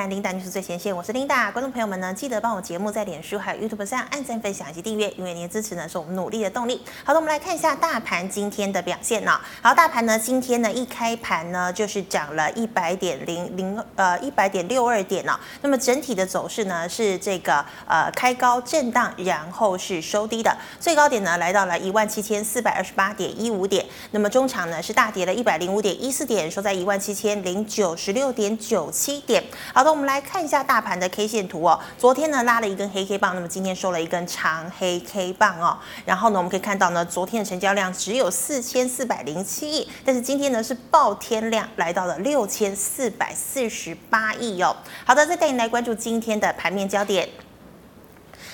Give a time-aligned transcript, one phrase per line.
[0.00, 1.50] 看 Linda News 最前线，我是琳达。
[1.50, 6.80] 观众朋友们呢，记得帮我节目在脸书还有 YouTube 上按赞、分享以及订阅，因为您的支持呢是我们努力的动力。
[7.04, 9.38] 好的，我们来看一下大盘今天的表现呢。
[9.60, 15.38] 好，大盘呢今天呢一开盘呢就是涨了一百点零零呃一百点六二点呢。
[15.60, 23.84] 那么整体的走势呢是这个呃开高震荡，然后是收低的，最高点呢来到了一万七千四百二十八点一五点。
[24.12, 29.44] 那么中场呢是大跌了一百零五点一四点，收在一万七千零九十六点九七点。
[29.74, 31.78] 好的，我们来看一下大盘的 K 线图哦。
[31.98, 35.76] 昨天呢拉了一根黑 K 棒，那么今天收了一根长黑 K 棒哦。
[36.04, 44.76] 然后呢，我们可以看到呢，昨天的成交量只有四千四百零七亿，但是今天呢是爆天量，来到了六千四百四十八亿哦。
[45.04, 47.28] 好的，再带你来关注今天的盘面焦点。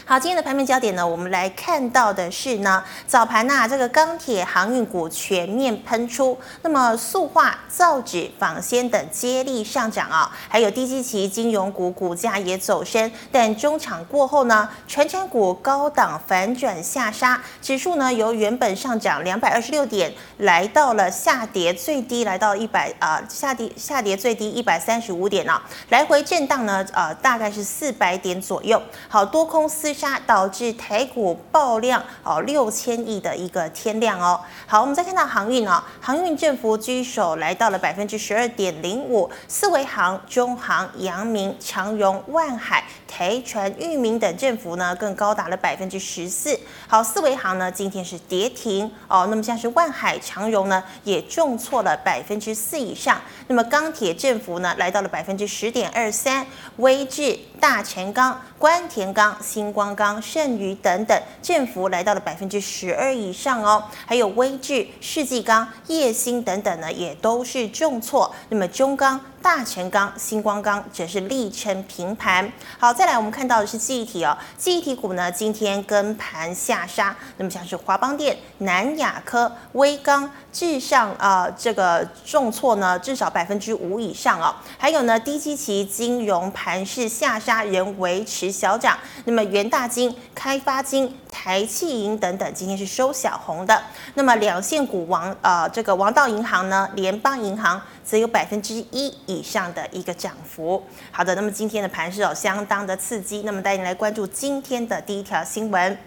[0.09, 34.39] 好，今天的盘面焦点呢，我们来看到的是呢，早盘呐、这个钢铁、航运股全面喷出，那么塑化、造纸、纺纤等接力上涨啊，还有低基期金融股股价也走升，但中场过后呢，传产股高档反转下杀，指数呢由原本上涨两百二十六点，来到了下跌最低来到一百啊，下跌下跌最低一百三十五点啊，来回震荡呢，呃，大概是四百点左右，好多空厮杀导致台股爆量哦，六千亿的一个天量哦。
[34.67, 39.31] 好，我们再看到航运哦，航运振幅居首，来到了百分之十二点零五。
[39.49, 46.59] 四维航、中航、阳明、长荣、万海、台船、裕民等振幅呢更高达了百分之十四。
[46.87, 49.27] 好，四维航呢今天是跌停哦。
[49.31, 53.21] 那么像是万海、长荣呢也重挫了百分之四以上。
[53.49, 56.47] 那么钢铁振幅呢来到了百分之十点二三。
[56.77, 59.97] 威致、大成钢、关田钢、新光。
[59.97, 63.83] 钢、剩余等等，振幅来到了百分之十二以上哦。
[64.05, 68.35] 还有威致、世纪钢、叶兴等等呢，也都是重挫。
[68.51, 69.19] 那么中钢。
[69.43, 72.51] 大成钢、新光钢则是力撑平盘。
[72.79, 84.55] 好，再来我们看到的是记忆体哦，记忆体股呢今天跟盘下杀，那么像是华邦电、南亚科、威刚、至上啊、呃，这个重挫呢至少百分之五以上哦。
[84.77, 88.99] 还有呢低基期金融盘势下杀，仍维持小涨。
[89.25, 93.83] 那么元大金、开发金、台气银等等今天是收小红的。
[94.15, 97.79] 那么两线股王、呃，这个王道银行呢，联邦银行。
[98.07, 100.81] 则有百分之一以上的一个涨幅。
[101.11, 103.43] 好的，那么今天的盘势哦，相当的刺激。
[103.43, 105.99] 那么带你来关注今天的第一条新闻。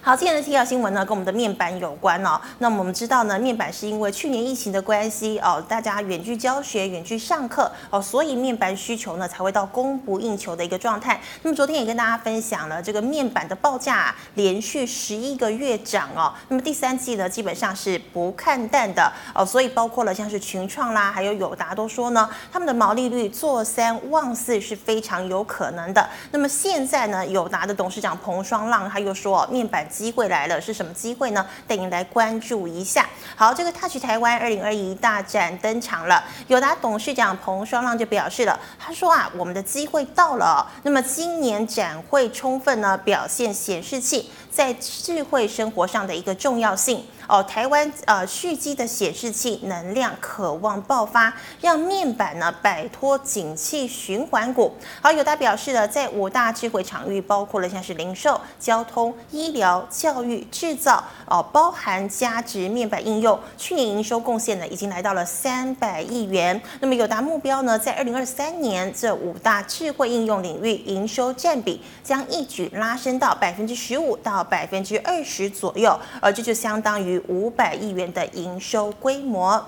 [0.00, 2.40] 好，今天的第一条新闻呢，跟我们的面板有关哦。
[2.58, 11.20] 那么我们知道呢，面板是因为去年疫情的关系哦，大家远距教学、远距上课哦，所以面板需求呢才会到供不应求的一个状态。
[11.42, 16.32] 那么昨天也跟大家分享了这个面板的报价连续十一个月涨哦。
[16.48, 26.08] 那么第三季呢，基本上是不看淡的哦，所以包括了像是群创啦，还有友达都说呢，他们的毛利率做三望四是非常有可能的。
[26.30, 29.73] 那么现在呢，友达的董事长彭双浪他又说，面板。
[29.82, 31.44] 机会来了，是什么机会呢？
[31.66, 33.08] 带您来关注一下。
[33.34, 36.22] 好，这个 Touch 台湾二零二一大展登场了。
[36.48, 40.70] 友达董事长彭双浪就表示了，他说啊，我们的机会到了。
[40.82, 47.04] 那么今年展会充分呢表现显示器在智慧生活上的一个重要性。
[47.26, 54.74] 哦，台湾呃蓄积的显示器能量渴望爆发，让面板呢摆脱景气循环股。
[55.00, 66.60] 好，友达表示了，在五大智慧场域，包括了像是零售、交通、医疗、教育、制造，哦，包含价值面板应用，去年营收贡献呢已经来到了三百亿元。
[66.80, 77.13] 那么友达目标呢，在二零二三年这五大智慧应用领域营收占比将一举拉升到百分之十五到百分之二十左右，而这就相当于。
[77.28, 79.66] 五百亿元的营收规模。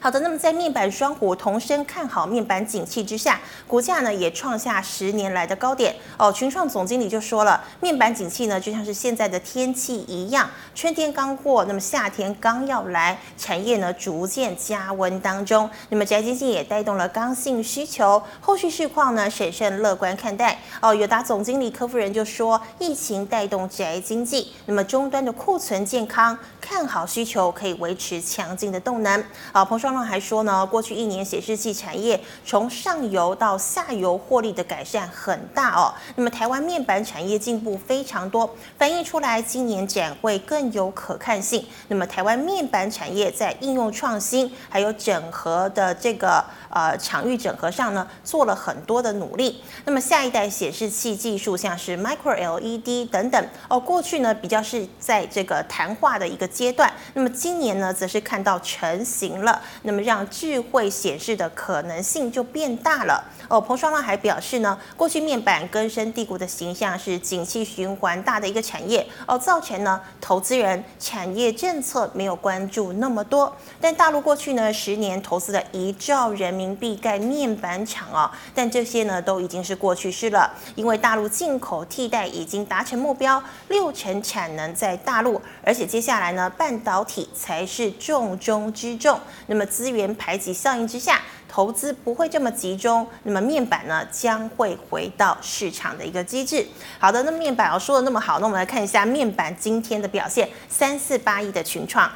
[0.00, 6.32] 好的，那么在面板双虎同声看好面板景气之下，股价呢也创下十年来的高点哦。
[6.32, 15.68] 群创总经理就说了，面板景气呢就像是现在的天气一样，春天刚过，那么夏天刚要来，产业呢逐渐加温当中。
[15.88, 20.94] 那么宅经济也带动了刚性需求，后续市况呢审慎乐观看待哦。
[20.94, 29.24] 友达总经理柯夫人就说，疫情带动宅经济，那么终端的库存健康，看好需求可以维持强劲的动能。
[29.52, 35.94] 好，彭双浪还说呢，过去一年显示器产业从上游到下游获利的改善很大哦。
[36.14, 41.64] 那么台湾面板产业进步非常多，反映出来今年展会更有可看性。
[41.88, 49.62] 那么台湾面板产业在应用创新还有整合的这个呃场域整合上呢，做了很多的努力。
[49.86, 59.62] 那么下一代显示器技术像是 Micro LED 等等哦，过去呢比较是在这个谈话的一个阶段，那么今年呢则是看到成型了。
[59.82, 63.24] 那么让智慧显示的可能性就变大了。
[63.48, 73.50] 哦，彭双浪还表示呢，过去面板根深蒂固的形象是景气循环大的一个产业，哦，造成呢投资人产业政策没有关注那么多。
[73.80, 89.18] 但大陆过去呢十年投资了一兆人民币盖面板厂哦，但这些呢都已经是过去式了，因为大陆进口替代已经达成目标，六成产能在大陆，而且接下来呢半导体才是重中之重。
[89.46, 91.20] 那么资源排挤效应之下。
[91.50, 96.64] 投资不会这么集中，那么面板呢将会回到市场的一个机制。
[96.98, 102.06] 好的，那面板我说的那么好，那我们来看一下面板今天的表现，三四八亿的群创。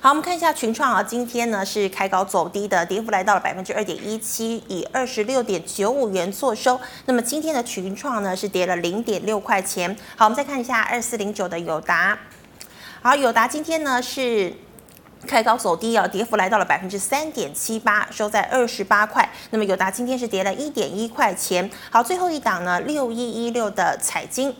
[0.00, 6.80] 好，我们看一下群创啊，今天呢是开高走低的，跌幅来到了百分之二点一七，以二十六点九五元作收。
[7.04, 9.94] 那么今天的群创呢是跌了零点六块钱。
[10.16, 12.18] 好，我们再看一下二四零九的友达。
[13.02, 14.54] 好，友达今天呢是。
[15.26, 19.28] 开高走低啊，跌幅来到了百分之三点七八，收在二十八块。
[19.50, 21.70] 那么友达今天是跌了一点一块钱。
[21.90, 24.54] 好，最后一档呢，六一一六的彩金。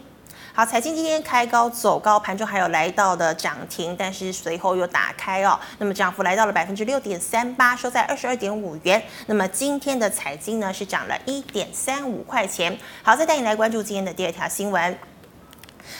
[0.54, 5.58] 好，彩晶今天开高走高，盘中还有来到的涨停，但是随后又打开哦。
[5.78, 9.02] 那么涨幅来到了百分之六点三八，收在二十二点五元。
[9.26, 12.78] 那么今天的彩晶呢是涨了一点三五块钱。
[13.02, 15.11] 好，再带你来关注今天的第二条新闻。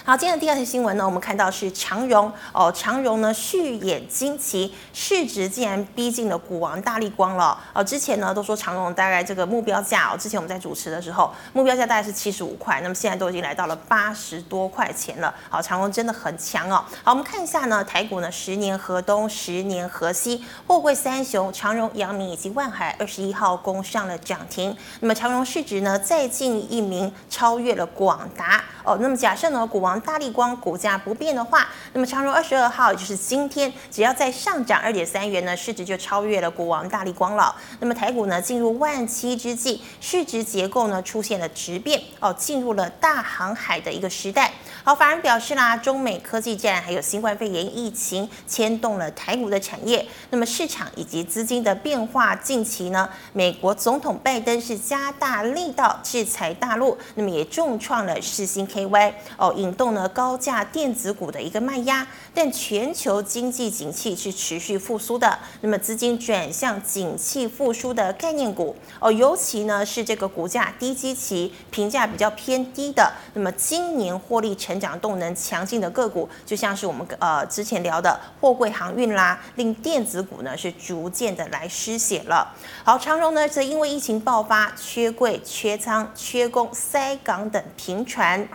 [0.04, 7.82] 好，今天的第二条新闻呢，我们看到是长荣哦，长荣呢续演惊奇，市值竟然逼近了股王大立光了哦。
[7.82, 15.32] 之前呢都说长荣大概这个目标价哦，之前我们在主持的时候，目标价大概是七十五块，那么现在都已经来到了八十多块钱了。
[15.48, 16.84] 好，长荣真的很强哦。
[17.02, 24.76] 好，我们看一下呢，台股呢十年河东，十年河西，货柜三雄长荣、阳明以及万海二十一号攻上了涨停。
[25.00, 28.98] 那么长荣市值呢再进一名，超越了广达哦。
[29.00, 29.68] 那么假设呢？
[29.72, 37.56] 股王大力光股价不变的话，那么长荣二十二号也就是今天，只要再上涨二点三元呢，市值就超越了股王大力光了。
[37.80, 44.52] 那么台股呢进入万七之际，市值结构呢出现了质变哦，进入了大航海的一个时代。
[44.84, 59.54] 好，法人表示啦，中美科技战还有新冠肺炎疫情牵动了台股的产业，那么市场以及资金的变化，近期呢，美国总统拜登是加大力道制裁大陆，那么也重创了世芯 KY 哦。
[59.56, 62.04] 引动了高价电子股的一个卖压，
[62.34, 82.50] 但全球经济景气是持续复苏的，那么资金转向景气复苏的概念股哦，尤其呢是这个股价低基期、评价比较偏低的，那么今年获利成成长动能强劲的个股，就像是我们呃之前聊的货柜航运啦，令电子股呢是逐渐的来失血了。
[82.82, 88.48] 好，长荣呢则因为疫情爆发，缺柜、缺仓、缺工、塞港等频传。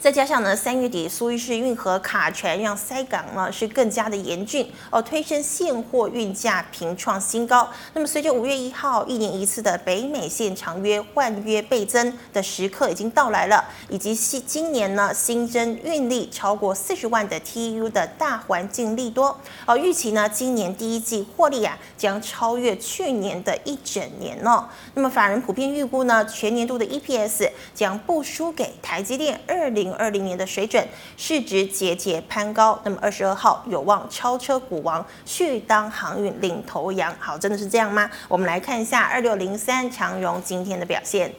[0.00, 7.68] 再加上呢，三月底苏伊士运河卡船让塞港呢是更加的严峻哦，推升现货运价频创新高。
[7.92, 24.66] 那么随着五月一号一年一次的北美线长约换约倍增的时刻已经到来了，以及新今年呢新增运力超过四十万的 TU 的大环境利多哦，预期呢今年第一季获利啊将超越去年的一整年哦。
[24.94, 29.89] 那么法人普遍预估呢全年度的 EPS 将不输给台积电二零。
[29.94, 37.14] 二零年的水准，市值节节攀高，那么二十二号有望超车股王，续当航运领头羊。
[37.18, 38.10] 好，真的是这样吗？
[38.28, 41.32] 我们来看一下二六零三长荣今天的表现。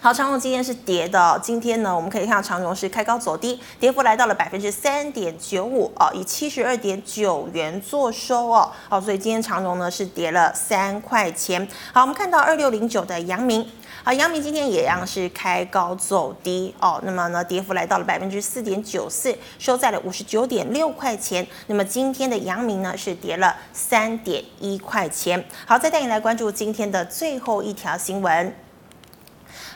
[0.00, 8.70] 好，长荣今天是跌的，今天呢，我们可以看到长荣是开高走低，跌幅来到了百分之三点九五哦，以七十二点九元做收哦。
[8.88, 11.66] 好，所以今天长荣呢是跌了三块钱。
[11.92, 13.66] 好，我们看到二六零九的阳明。
[14.08, 21.46] 好，阳明今天也一样是开高走低哦，那么呢，跌幅来到了百分之四点九四，收在了五十九点六块钱。
[21.66, 25.44] 那么今天的阳明呢是跌了三点一块钱。
[25.66, 28.54] 好，再带你来关注今天的最后一条新闻。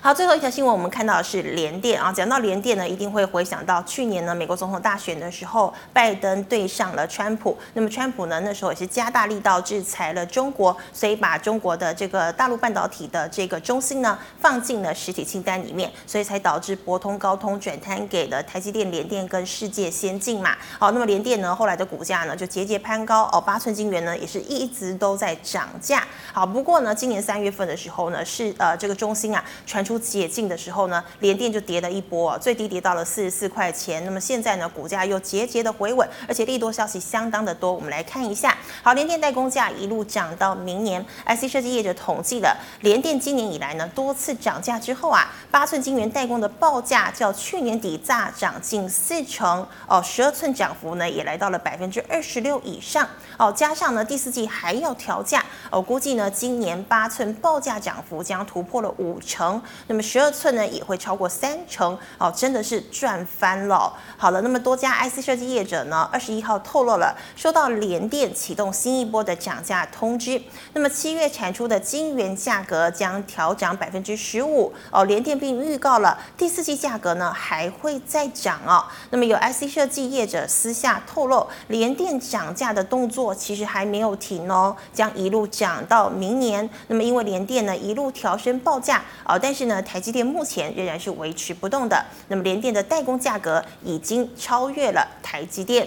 [0.04, 2.12] 好，最后一条新闻，我们看到的是联电啊。
[2.12, 7.56] 讲到联电呢，一定会回想到去年呢，美国总统大选的时候，拜登对上了川普。
[7.75, 20.56] 那么川普呢，那时候也是加大力道制裁了中国，所以把中国的这个大陆半导体的这个中芯呢放进了实体清单里面，所以才导致博通、高通转摊给了台积电、联电跟世界先进嘛。
[20.80, 26.04] 好，那么联电呢，后来的股价呢就节节攀高哦，八寸晶圆呢也是一直都在涨价。
[26.32, 29.92] 好，不过呢，今年三月份的时候呢，是呃这个中芯啊传出。
[29.99, 34.05] 解禁的时候呢，联电就跌了一波，最低跌到了四十四块钱。
[34.05, 37.73] 那么现在呢，股价又节节的回稳，而且利多消息相当的多。
[37.73, 41.05] 我们来看一下，好，联电代工价一路涨到明年。
[41.27, 53.09] IC 设计业者统计了联电今年以来呢多次涨价之后啊，八寸晶圆代工的报价较去年底大涨近四成哦，十二寸涨幅呢也来到了百分之二十六以上
[53.39, 63.93] 哦，加上呢第四季还要调价哦，估计呢今年八寸报价涨幅将突破了五成，那么十二寸呢也会超过三成哦，真的是赚翻了。
[64.17, 70.41] 好了，那么多家 IC 设计业者呢二十一号透露了收到联电启动新一波的涨价通知，
[70.75, 78.85] 那么七月产出的晶圆价格将调涨百分之十五哦，联电并预告了第四季价格呢还会再涨哦。
[79.11, 86.69] 那么有 IC 设计业者私下透露，联电涨价的动作其实还没有停哦，将一路涨到明年。
[86.89, 92.05] 那么因为联电呢一路调升报价哦，但是呢台积电目前仍然是维持不动的。
[92.29, 95.87] 那么联电的代工价格已经超越了台积电。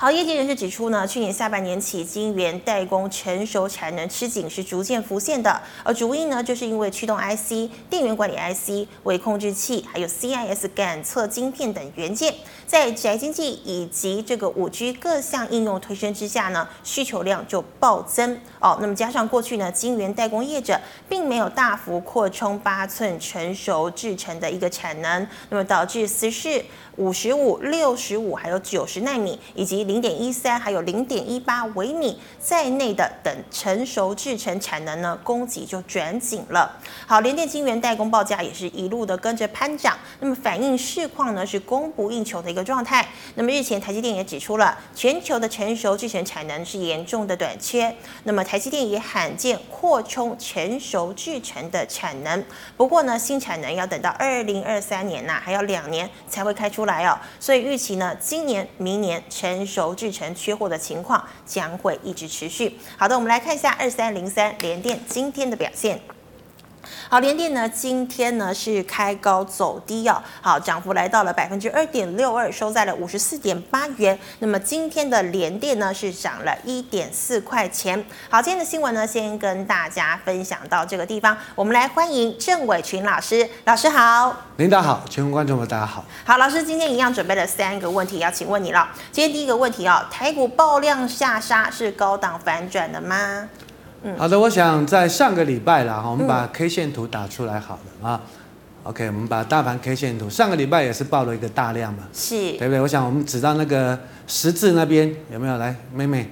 [0.00, 12.34] 好，业界人士指出呢，去年下半年起，晶圆代工成熟产能吃紧是逐渐浮现的，而主因呢，就是因为驱动 IC、电源管理 IC、微控制器，还有 CIS 感测晶片等元件，
[12.66, 18.78] 在宅经济以及这个五 G 各项应用推升之下呢，需求量就暴增哦。
[18.80, 20.80] 那么加上过去呢，晶圆代工业者
[21.10, 26.64] 并没有大幅扩充八寸成熟制程的一个产能，那么导致十四、
[26.96, 36.78] 五十五、六十五还有九十纳米以及零点一三还有零点一八微米在内的等成熟制程产能呢，供给就转紧了。
[37.08, 43.08] 好，联电晶圆代工报价也是一路的跟着攀涨，那么反映市况呢是供不应求的一个状态。
[43.34, 47.92] 那么日前台积电也指出了，全球的成熟制程产能是严重的短缺。
[48.22, 52.44] 那么台积电也罕见扩充成熟制程的产能，
[52.76, 57.18] 不过呢，新产能要等到二零二三年呐、还要两年才会开出来哦。
[57.40, 62.78] 所以预期呢，今年、明年成熟轴制程缺货的情况将会一直持续。
[62.98, 65.98] 好的，我们来看一下二三零三联电今天的表现。
[67.08, 74.18] 好，联电呢，今天呢是开高走低哦，好，涨幅来到了百分之二点六二，收在了五十四点八元。
[74.38, 78.04] 那么今天的联电呢是涨了一点四块钱。
[78.28, 86.04] 好，今天的新闻呢先跟大家分享到这个地方，我们来欢迎郑伟群老师，老师好，领导好，全国观众们大家好。
[86.24, 88.88] 好，老师今天一样准备了三个问题要请问你了。
[89.12, 93.48] 今天第一个问题哦，台股爆量下杀是高档反转的吗？
[94.02, 98.20] 嗯、好的，我想在上个礼拜啦，我们把 K 线图打出来好了啊。
[98.82, 102.80] OK，我们把大盘 K 线图，上个礼拜也是报了一个大量嘛，是对不对？
[102.80, 105.58] 我想我们指到那个十字那边有没有？
[105.58, 106.30] 来，妹妹，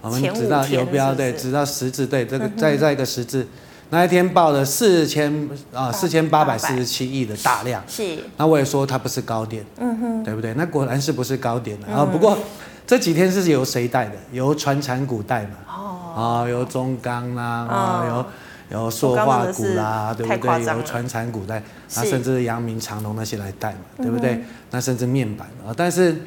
[0.00, 3.44] 我们指到游标对，指到十字对，这个再再一个十字，
[3.90, 8.18] 那一天报了四千啊四千八百四十七亿的大量，是。
[8.36, 10.54] 那我也说它不是高点，嗯哼，对不对？
[10.54, 12.04] 那果然是不是高点啊？
[12.04, 12.38] 不过
[12.90, 14.14] 这几天是由谁带的？
[14.32, 15.50] 由传产股带嘛。
[15.68, 18.26] 啊、哦，有中钢啦，啊、哦，
[18.72, 20.64] 有有塑化股啦，对不对？
[20.64, 21.62] 由传产股带，
[21.94, 24.32] 那甚至阳明长隆那些来带嘛，对不对？
[24.32, 26.20] 嗯、那甚至面板啊，但是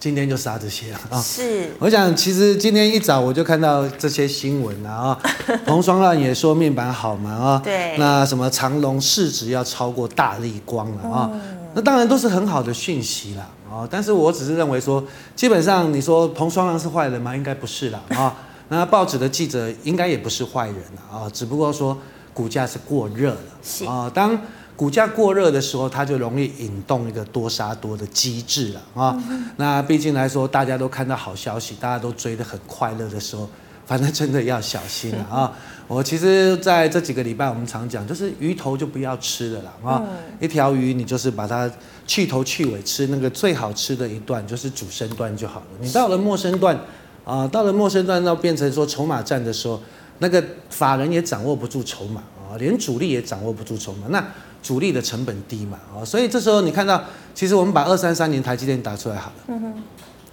[0.00, 1.20] 今天就杀这些了啊。
[1.20, 5.18] 是，我想其实今天一早我就看到这些新闻了啊，
[5.66, 11.40] 彭双浪也说面板好嘛啊，对，那什么长隆市值要超过大立光了啊，嗯、
[11.74, 15.02] 那当然都是很好的讯息啦啊，但是我只是认为说，
[15.34, 17.34] 基本上你说彭双浪是坏人吗？
[17.34, 18.36] 应该不是啦啊。
[18.68, 20.76] 那报纸的记者应该也不是坏人
[21.10, 21.98] 啊，只不过说
[22.32, 24.08] 股价是过热了啊。
[24.14, 24.40] 当
[24.76, 29.22] 股价过热的时候，它就容易引动一个多杀多的机制了啊。
[29.56, 33.48] 那毕竟来说，大家都看到好消息，大家都追得很快乐的时候，
[33.86, 35.52] 反正真的要小心了啊。
[35.86, 40.02] 我其实在这几个礼拜，我们常讲，就是鱼头就不要吃了啦啊。
[40.40, 41.70] 一条鱼，你就是把它
[42.06, 45.66] 去头去尾吃，那个最好吃的一段就是主升段就好了。
[45.80, 46.78] 你到了末升段。
[47.24, 49.80] 啊，到了末升段，到变成说筹码战的时候，
[50.18, 54.00] 那个法人也掌握不住筹码啊，连主力也掌握不住筹码。
[54.10, 54.22] 那
[54.62, 57.02] 主力的成本低嘛，啊，所以这时候你看到，
[57.34, 59.36] 其实我们把二三三年台积电打出来好了。
[59.46, 59.82] 嗯哼。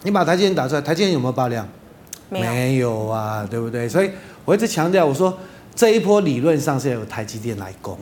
[0.04, 1.66] 你把台积电打出来，台积电有没有爆量？
[2.32, 3.88] 没有，没有啊，对不对？
[3.90, 4.10] 所以
[4.46, 5.38] 我一直强调，我说
[5.76, 7.98] 这一波理论上是有台积电来攻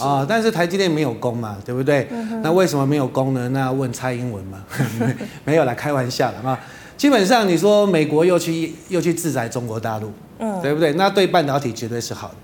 [0.00, 2.08] 啊，但是台积电没有攻嘛，对不对？
[2.10, 3.48] 嗯、那为什么没有攻呢？
[3.50, 4.64] 那要问蔡英文嘛？
[5.44, 6.58] 没有啦，开玩笑的啊。
[6.96, 10.92] 基本上你说美国又去又去制裁中国大陆，嗯，对不对？
[10.94, 12.34] 那对半导体绝对是好的，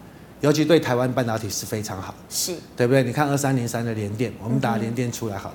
[0.41, 3.03] 尤其对台湾半导体是非常好的，是，对不对？
[3.03, 5.55] 你看二三零三的联电，我们打联电出来好了。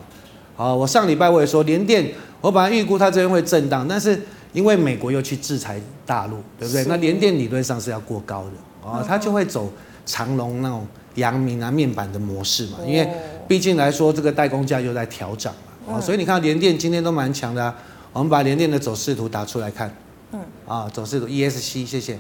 [0.56, 4.20] 好，我上礼拜我也说联电，我本来预估它这边会震荡，但是
[4.56, 6.84] 因为美国又去制裁大陆，对不对？
[6.86, 9.72] 那联电理论上是要过高的，啊，它就会走
[10.06, 13.08] 长龙那种阳明啊面板的模式嘛，因为
[13.48, 15.54] 毕竟来说这个代工价又在调涨
[15.86, 17.76] 嘛，哦，所以你看联电今天都蛮强的啊，
[18.14, 19.94] 我们把联电的走势图打出来看，
[20.32, 22.18] 嗯，啊，走势图 ESC，谢谢。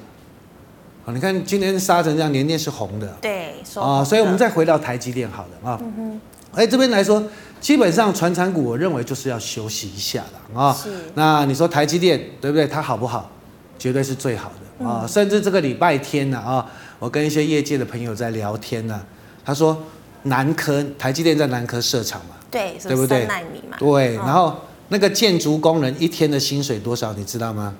[1.05, 6.21] 啊，你看今天杀成这样，联电是红的，对，啊，所以我们再回到台积电好了啊，嗯哼，
[6.55, 7.21] 哎，这边来说，
[7.59, 10.73] 基本上传产股，我认为就是要休息一下了啊。
[10.73, 10.89] 是。
[11.13, 12.65] 那你说台积电对不对？
[12.65, 13.29] 它好不好？
[13.77, 16.65] 绝对是最好的啊，甚至这个礼拜天呢啊，
[16.97, 19.01] 我跟一些业界的朋友在聊天呢，
[19.43, 19.77] 他说
[20.23, 23.25] 南科台积电在南科设厂嘛，对，对不对？
[23.25, 24.55] 纳米嘛，对，然后
[24.87, 27.11] 那个建筑工人一天的薪水多少？
[27.13, 27.75] 你知道吗？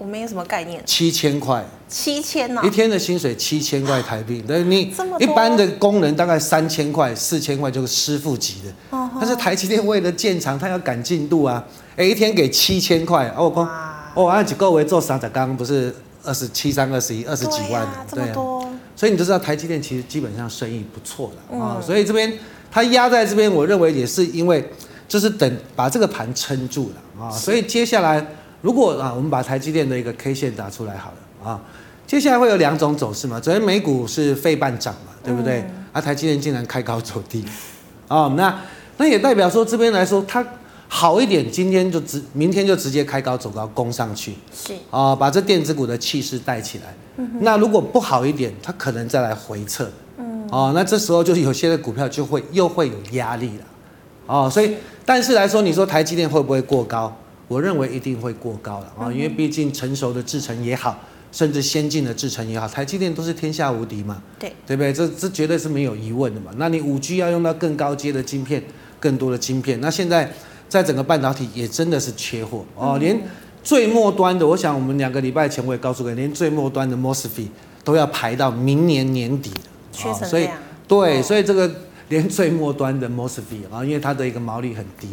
[0.00, 0.82] 我没有什么概念。
[0.86, 1.62] 七千块。
[1.86, 2.62] 七千呢？
[2.64, 8.98] 一天的薪水七千块台币，那你一般的工人大概三千块、四千块就是师傅级的。
[9.20, 11.62] 但是台积电为了建厂，他要赶进度啊，
[11.96, 13.68] 哎，一天给七千块，哦，我讲，
[14.14, 18.34] 哦，按几个为做三十刚不是二十七三二十一二十几万的，对啊，
[18.96, 21.78] 所以你就知道台积电其实基本上生意不错的啊。
[21.84, 22.32] 所以这边
[22.70, 24.64] 它压在这边，我认为也是因为
[25.06, 27.30] 就是等把这个盘撑住了啊。
[27.30, 28.24] 所以接下来。
[28.62, 31.60] 如果啊，我们把台积电的一个 K 线打出来好了啊，
[32.06, 33.40] 接下来会有两种走势嘛。
[33.40, 35.60] 昨天美股是费半涨嘛，对不对？
[35.60, 37.44] 嗯、啊，台积电竟然开高走低，
[38.08, 38.60] 啊，那
[38.98, 40.44] 那也代表说这边来说它
[40.88, 46.94] 好一点，今天就直，明天就直接开高走高攻上去，是啊，把这电子股的气势带起来。
[47.16, 53.64] 嗯、那如果不好一点，它可能再来回撤，嗯，哦，那这时候就是有些的股票就会又会有压力了，
[54.26, 54.74] 哦，所以
[55.06, 57.16] 但是来说，你说台积电会不会过高？
[57.50, 60.96] 我认为一定会过高了啊，因为毕竟成熟的制程也好，
[61.32, 64.52] 甚至先进的制程也好，台积电都是天下无敌嘛，对。
[64.64, 64.92] 对不对？
[64.92, 66.52] 这这绝对是没有疑问的嘛。
[66.58, 68.62] 那你五 G 要用到更高阶的晶片，
[69.00, 70.30] 更多的晶片，那现在
[70.68, 72.64] 在整个半导体也真的是缺货。
[72.76, 73.20] 哦，连
[73.64, 77.48] 最末端的，我想我们两个礼拜前我也告诉过，连最末端的 MOSFET
[77.82, 79.50] 都要排到明年年底
[79.90, 80.48] 缺成这样，所以
[80.86, 81.68] 对，所以这个
[82.10, 85.08] 连最末端的 MOSFET 啊，因为它的一个毛利很低。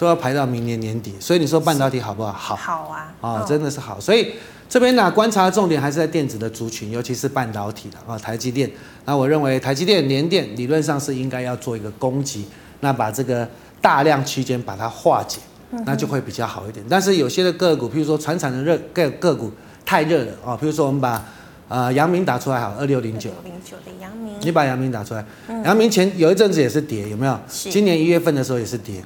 [0.00, 2.32] 都要排到明年年底，所以你说半导体好不好？
[2.32, 4.00] 好，好啊，啊，真的是好。
[4.00, 4.32] 所以
[4.66, 8.70] 这边呢，观察的重点还是在电子的族群，尤其是半导体的啊，台积电。
[9.04, 12.46] 那我认为台积电、联电理论上是应该要做一个攻击，
[12.80, 13.46] 那把这个
[13.82, 15.38] 大量区间把它化解，
[15.84, 16.82] 那就会比较好一点。
[16.88, 19.52] 但是有些的个股，譬如说传产的热个个股
[19.84, 21.22] 太热了啊，譬如说我们把
[21.68, 25.22] 呃阳明打出来好，二六零九，零九的阳明，你把阳明打出来，
[25.62, 27.38] 阳明前有一阵子也是跌，有没有？
[27.46, 29.04] 今年一月份的时候也是跌。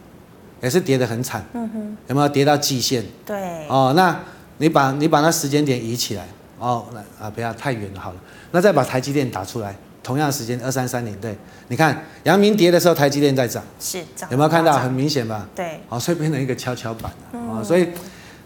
[0.65, 3.05] 也是跌得很惨，嗯哼，有没有跌到季线？
[3.27, 4.19] 对，哦，那
[4.57, 6.27] 你把你把那时间点移起来，
[6.59, 8.17] 哦，那啊不要太远了，好了，
[8.51, 11.37] 那再把台积电打出来，同样的时间二三三零，对，
[11.69, 14.79] 你看阳明跌的时候，台积电在涨，是涨，有没有看到？
[14.79, 15.47] 很明显吧？
[15.55, 17.89] 对，好，所以变成一个跷跷板了，啊、嗯，所以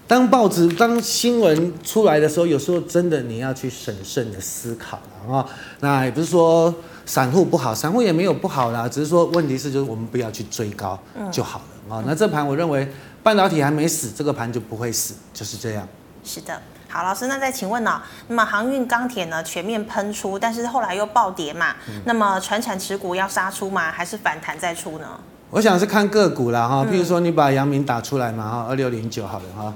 [0.09, 5.47] 当报纸当新闻出来的时候，有时候真的你要去审慎的思考了啊，
[5.79, 6.75] 那也不是说
[7.07, 10.99] 散户不好，散户也没有不好啦，只是说问题是就是我们不要去追高
[11.31, 11.65] 就好了。
[11.67, 12.89] 嗯啊，那这盘我认为
[13.23, 15.87] 半导体还没死，这个盘就不会死，就是这样。
[16.25, 18.03] 是的，好，老师，那再请问呢？
[18.27, 21.75] 那么航运钢铁呢全面喷出，但是后来又暴跌嘛？
[21.89, 23.91] 嗯、那么船产持股要杀出吗？
[23.91, 25.07] 还是反弹再出呢？
[25.51, 29.73] 我想是看个股啦哈，譬如说你把阳明打出来嘛哈，二六零九好了哈，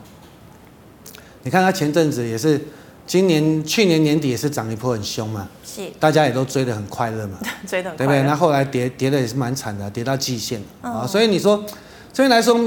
[1.45, 2.61] 你看它前阵子也是，
[3.07, 8.23] 今年去年年底也是涨一波很凶嘛，是，大家也都追得很快乐嘛， 追得很快，对不对？
[8.25, 11.65] 那后来跌跌的也是蛮惨的，跌到季线啊，所以你说。
[12.13, 12.61] 这边来说，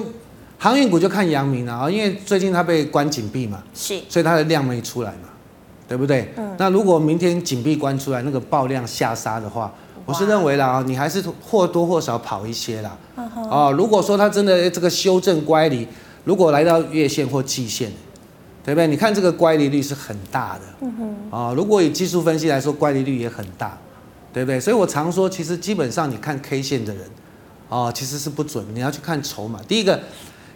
[0.57, 5.29] 航运股就看阳明了啊，因为最近它被关紧闭嘛，是，所以它的量没出来嘛，
[5.87, 6.33] 对不对？
[6.37, 6.55] 嗯。
[6.57, 9.71] 那如果明天紧闭关出来，那个爆量下杀的话，
[10.05, 12.97] 我是认为啦啊，你还是或多或少跑一些啦。
[13.49, 15.87] 啊，如果说它真的这个修正乖离，
[16.23, 17.91] 如果来到月线或季线，
[18.63, 18.87] 对不对？
[18.87, 20.61] 你看这个乖离率是很大的。
[20.81, 21.37] 嗯哼。
[21.37, 23.77] 啊，如果以技术分析来说，乖离率也很大，
[24.33, 24.59] 对不对？
[24.59, 27.03] 所以我常说，其实基本上你看 K 线的人。
[27.67, 29.59] 哦，其实是不准，你要去看筹码。
[29.67, 29.99] 第一个，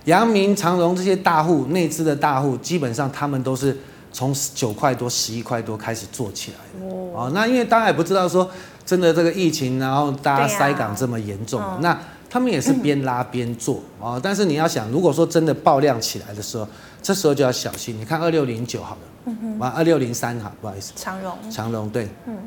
[0.05, 3.75] 阳明、长荣这些大户、内资的大户，基本上他们都是
[4.13, 6.95] 从九块多、十一块多开始做起来的。
[7.13, 8.49] 哦，那因为大家也不知道说，
[8.85, 14.21] 真的这个疫情，然后大家塞港这么严重，啊、那他们也是边拉边做啊、哦。
[14.21, 16.67] 但是你要想，如果说真的爆量起来的时候，
[17.01, 17.99] 这时候就要小心。
[17.99, 22.37] 你看二六零九好了，嗯二六零三好，不好意思，长荣，长荣对，嗯，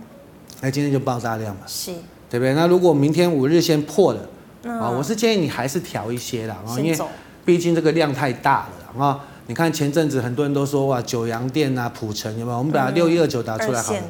[0.61, 1.92] 那今天就爆大量嘛，是，
[2.31, 2.55] 对不对？
[2.55, 4.20] 那如果明天五日线破了。
[4.64, 6.98] 啊，我是建议你还是调一些啦，啊，因为
[7.44, 9.20] 毕竟这个量太大了啊。
[9.48, 12.59] 你看前阵子很多人都说哇，九阳店啊、普城有没有？
[12.59, 14.01] 我们把六一二九打出来好了，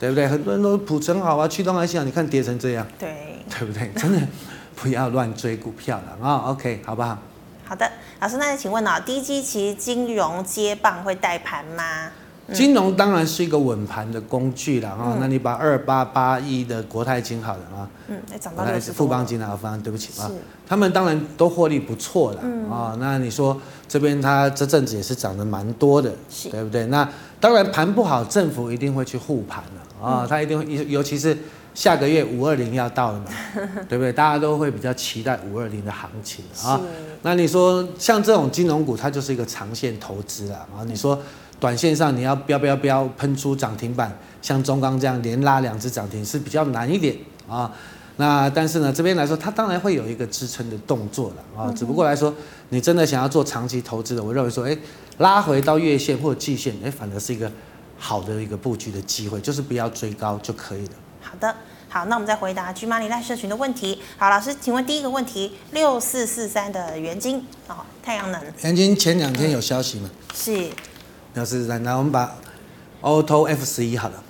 [0.00, 0.26] 对不对？
[0.26, 3.90] 很多人都普城好啊，驱动 IC，你看跌成这样，对，对不对？
[3.94, 4.18] 真的
[4.74, 6.36] 不要乱追股票了啊。
[6.46, 7.18] OK，好不好？
[7.64, 12.10] 好的，老师，那请问啊，低基期金融接棒会带盘吗？
[12.52, 15.16] 金融当然是一个稳盘的工具了啊。
[15.20, 20.30] 那你把二八八一的国泰金好了啊，嗯，哎，涨到六十富邦金啊，富邦，对不起啊，
[20.66, 22.96] 他们当然都获利不错了啊。
[22.98, 26.12] 那你说这边它这阵子也是涨得蛮多的，
[26.50, 26.86] 对不对？
[26.86, 31.36] 那当然盘不好，政府一定会去护盘了啊，他一定会，尤其是
[31.74, 33.26] 下个月五二零要到了嘛，
[33.88, 34.12] 对不对？
[34.12, 36.80] 大家都会比较期待五二零的行情啊。
[37.22, 40.82] 那你说像这种金融股，它就是一个长线投资了啊。
[40.84, 41.18] 你说。
[41.62, 47.16] 短线上你要飙飙飙喷出涨停板，像中钢这样连拉两只涨停是比较难一点
[47.48, 47.70] 啊。
[48.16, 51.72] 那但是呢，这边来说它当然会有一个支撑的动作了啊。
[51.72, 52.34] 只不过来说，
[52.70, 54.76] 你真的想要做长期投资的，我认为说，哎，
[55.18, 57.48] 拉回到月线或季线，哎，反而是一个
[57.96, 60.92] 好的一个布局的机会，就是不要追高就可以了。
[61.20, 61.54] 好的，
[61.88, 64.02] 好，那我们再回答 GMoney Live 社群的问题。
[64.16, 68.42] 好，老师，请问第一个问题，六四四三的元晶哦，太阳能。
[68.62, 70.10] 元晶前两天有消息吗？
[70.12, 70.70] 嗯、是。
[71.34, 72.34] 六四四三，那我们把
[73.00, 74.22] Auto F 十一好了。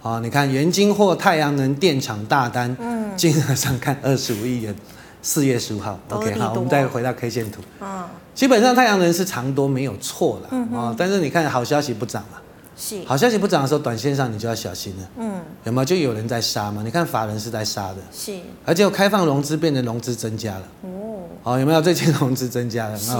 [0.00, 4.74] 好，你看元晶或太阳能电厂大单，嗯，金额上看二十五亿元，
[5.22, 8.04] 四月十五号，OK，好，我们再回到 K 线图，嗯，
[8.34, 12.38] 基本上太阳能是长多没有错了，嗯，哦，但是你看好消息不涨嘛，
[12.76, 15.84] 是，好消息不涨的时候，短线上你就要小心了，嗯，有没有？
[15.84, 16.82] 就有人在杀嘛？
[16.84, 21.80] 你看法人是在杀的，是，而且开放融资变成融资增加了，哦，好，有没有？
[21.80, 22.98] 最近融资增加了？
[22.98, 23.12] 是。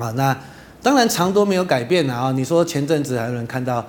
[0.00, 0.36] 啊，那
[0.82, 2.32] 当然长多没有改变啊。
[2.32, 3.84] 你说前阵子还有人看到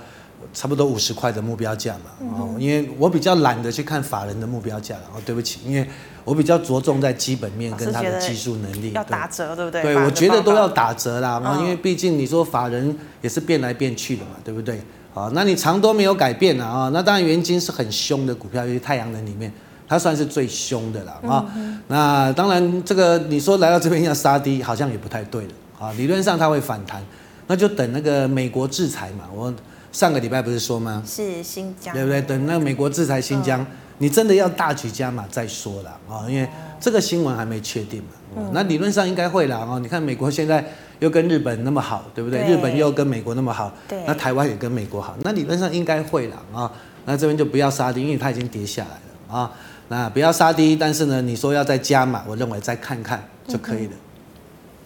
[0.54, 2.12] 差不多五十块的目标价嘛？
[2.38, 5.02] 哦、嗯，因为我比较懒得去看法人的目标价了。
[5.16, 5.88] 哦，对不起，因为
[6.24, 8.92] 我比较着重在基本面跟他的技术能力。
[8.92, 9.82] 要打折，对不对？
[9.82, 11.40] 对，我觉得都要打折啦。
[11.44, 14.82] 啊、嗯，因为毕竟你说法人也是变来变去的嘛，对不对？
[15.14, 16.90] 好，那你长多没有改变啊？
[16.94, 19.52] 那当然元金是很凶的股票，因为太阳能里面
[19.88, 21.46] 它算是最凶的了啊。
[21.56, 25.52] 嗯、那当然这个你说来到这边要杀低，好像也不太对了。
[25.82, 27.04] 啊，理论上它会反弹，
[27.48, 29.26] 那就等那个美国制裁嘛。
[29.34, 29.52] 我
[29.92, 31.02] 上个礼拜不是说吗？
[31.06, 32.22] 是新疆，对不对？
[32.22, 33.68] 等那个美国制裁新疆，嗯、
[33.98, 36.48] 你真的要大举加码再说了啊，因为
[36.80, 38.10] 这个新闻还没确定嘛。
[38.38, 39.80] 嗯、那理论上应该会了啊。
[39.80, 40.64] 你看美国现在
[41.00, 42.44] 又跟日本那么好，对不对？
[42.44, 46.72] 对日本又跟美国那么好，对那台湾也跟美国好，那理论上应该会了啊。
[47.06, 49.52] 那这边就不要杀低，因为它已经跌下来了啊。
[49.90, 53.94] 那不要杀低，但是呢，你说要再加码，我认为再看看就可以了。
[53.94, 54.11] 嗯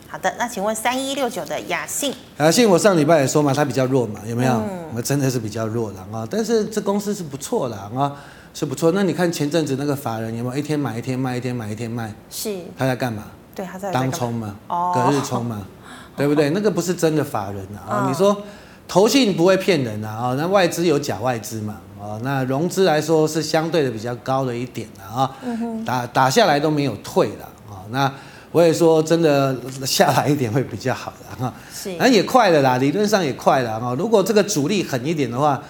[0.08, 4.54] 好的，那请问三一六九的雅信，雅信我上礼拜也说嘛，它比较弱嘛，有没有？
[4.94, 8.14] 我、嗯、真的是比较弱了啊，但是这公司是不错的啊，
[8.54, 8.92] 是不错。
[8.94, 12.14] 那你看前阵子那个法人有没有一天买一天卖，一天买一天卖？
[12.30, 12.56] 是。
[12.78, 13.24] 他在干嘛？
[13.54, 15.66] 对，他在当冲嘛，哦、隔日冲嘛，
[16.16, 16.52] 对不对？
[16.52, 18.06] 那个不是真的法人啊。
[18.06, 18.42] 哦、你说
[18.88, 20.34] 投信不会骗人啊？
[20.38, 21.78] 那外资有假外资嘛？
[22.00, 28.14] 啊，那融资来说是相对的比较高的一点的啊，嗯、哼打打下来都没有退的啊，那。
[28.56, 29.54] 我也说真的
[29.86, 33.94] 下来一点会比较好的哈，是，那也快了啦，理论上也快了哈。
[34.00, 35.62] 如果这个主力狠一点的话，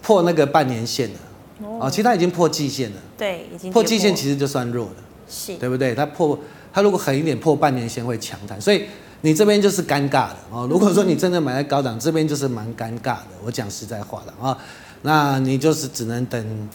[0.00, 4.92] 破那个半年线了，哦，其实它已经破季线了，对，已经破季线其实就算弱了，
[5.28, 5.94] 是，对不对？
[5.94, 6.38] 它破，
[6.72, 8.86] 它如果狠一点破半年线会强弹，所以
[9.20, 10.66] 你这边就是尴尬的哦。
[10.70, 13.26] 如果说你真的买在高档，这边就是蛮尴尬的。
[13.44, 14.56] 我讲实在话了啊，
[15.02, 16.68] 那你就是只能等，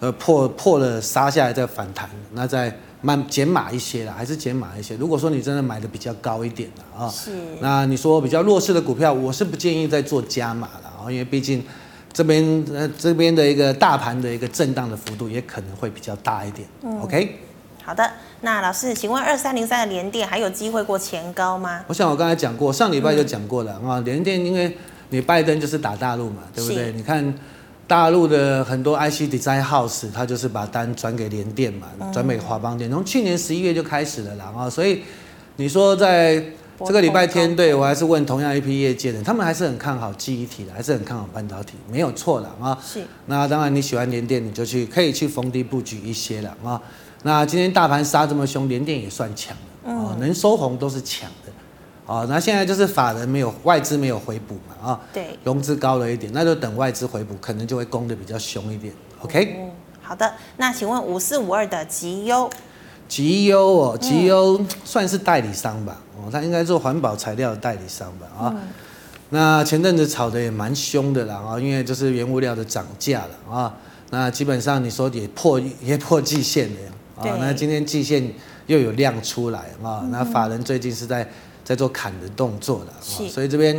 [0.00, 2.76] 呃，破破了杀下来再反弹，那再。
[3.02, 4.96] 慢减码一些啦，还是减码一些。
[4.96, 7.32] 如果说你真的买的比较高一点的啊，是。
[7.60, 11.62] 那你说比较弱势的股票，我是不建议再做加码了啊，因为毕竟
[12.12, 16.66] 这边呃这边的一个大盘的一个震荡的幅度也可能会比较大一点。
[16.82, 17.40] 嗯、OK。
[17.84, 18.08] 好的，
[18.42, 21.84] 那老师，请问二三零三的联电还有机会过前高吗？
[21.88, 24.76] 我想我刚才讲过，上礼拜就讲过了啊，联、嗯、电因为
[25.10, 26.92] 你拜登就是打大陆嘛，对不对？
[26.92, 27.34] 你看。
[27.92, 35.02] 大陆的很多 IC Design House，它就是把单转给联电嘛，转给华邦电，从去年十一月就开始了啦啊，所以
[35.56, 36.42] 你说在
[36.86, 42.78] 这个礼拜天，对我还是问同样一批业界的，他们还是很看好记忆体的，还是很看好半导体，没有错了啊。
[42.82, 43.02] 是。
[43.26, 46.80] 那当然你喜欢联电，你就去可以去逢低布局一些了啊。
[47.24, 51.41] 那今天大盘杀这么凶，联电也算强了啊，能收红都是强的。
[52.12, 58.92] 哦，那现在就是法人没有外资没有回补嘛，啊，对，融资高了一点，那就等外资回补，可能就会攻的比较凶一点。
[59.20, 59.70] OK，嗯，
[60.02, 62.50] 好的，那请问五四五二的吉优，
[63.08, 68.60] 吉优哦，吉优算是代理商吧，哦，他应该做环保材料的代理商吧，啊，嗯，
[69.30, 73.74] 那前阵子炒的也蛮凶的啦，啊，因为就是原物料的涨价了啊，
[74.10, 78.30] 那基本上你说也破 也破季线了，啊，那今天季线
[78.66, 81.26] 又有量出来啊，那法人最近是在。
[81.64, 83.76] 在做砍的动作了，是所以这边，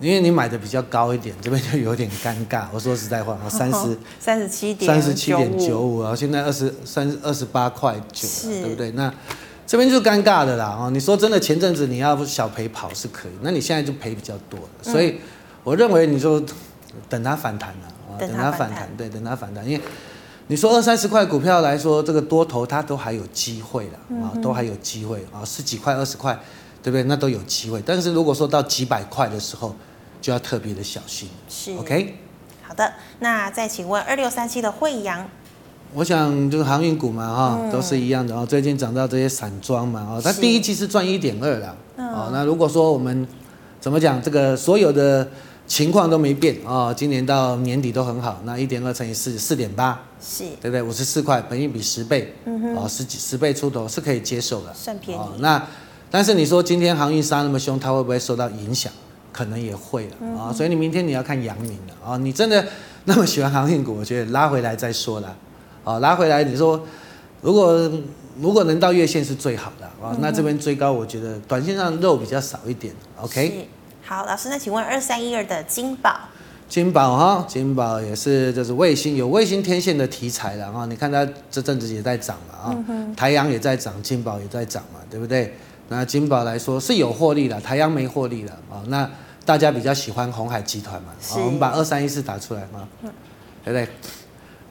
[0.00, 2.66] 因为你买的比较高一点，这边就有点尴尬。
[2.72, 8.26] 我说实在话，三十三十七点三十七点九五，然后现在二十三二十八块九，
[8.62, 8.90] 对不对？
[8.92, 9.12] 那
[9.66, 10.90] 这边就尴尬的啦哦。
[10.90, 15.18] 你说真的，前阵子你要小赔跑是可以，那你现在就赔比较多了，所以
[15.62, 16.42] 我认为你就
[17.08, 19.84] 等它反弹了啊，等它反弹，对，等它反弹，因为
[20.46, 26.40] 你说二三十块股票来说，这个多头它都还有机会的啊，都还有机会啊，十几块、二十块，
[26.82, 27.02] 对不对？
[27.04, 27.82] 那都有机会。
[27.84, 29.74] 但是如果说到几百块的时候，
[30.20, 31.28] 就要特别的小心。
[31.48, 32.16] 是，OK。
[32.62, 35.28] 好的，那再请问二六三七的惠阳。
[35.94, 38.44] 我想就是航运股嘛，哈，都是一样的哦。
[38.44, 43.26] 最近涨到这些散装嘛，哦，它第一季是赚一点二了，哦，那如果说我们
[43.80, 45.26] 怎么讲，这个所有的
[45.66, 50.82] 情况都没变哦，今年到年底都很好，那一点二乘以四，四点八，是，对不对？
[50.82, 55.22] 五十四块，本益比十倍，嗯哼，哦，十几十倍出头是可以接受的，算便宜。
[55.38, 55.66] 那
[56.10, 58.92] 但是你说今天航运杀那么凶，它会不会受到影响？
[59.30, 62.64] 可能也会了啊，所以你明天你要看阳明了啊，你真的
[63.04, 65.36] 那么喜欢航运股，我觉得拉回来再说了。
[65.84, 66.82] 啊，拉回来，你说
[67.40, 67.88] 如果
[68.40, 72.92] 如果能到月线是最好的啊，那这边追高，我觉得短线上肉比较少一点。
[73.20, 73.68] OK，
[74.04, 76.18] 好，老师，那请问二三一二的金宝，
[76.68, 82.76] 金宝哈，金宝也是就是卫星有卫星天线的题材了啊，你看它这阵子也在涨嘛啊，
[83.16, 85.54] 台阳也在涨，金宝也在涨嘛，对不对？
[85.88, 89.08] 那金宝来说是有获利的，台阳没获利的啊，那
[89.44, 92.86] 大家比较喜欢鸿海集团嘛，我们把二三一四打出来嘛，
[93.64, 93.88] 对不对？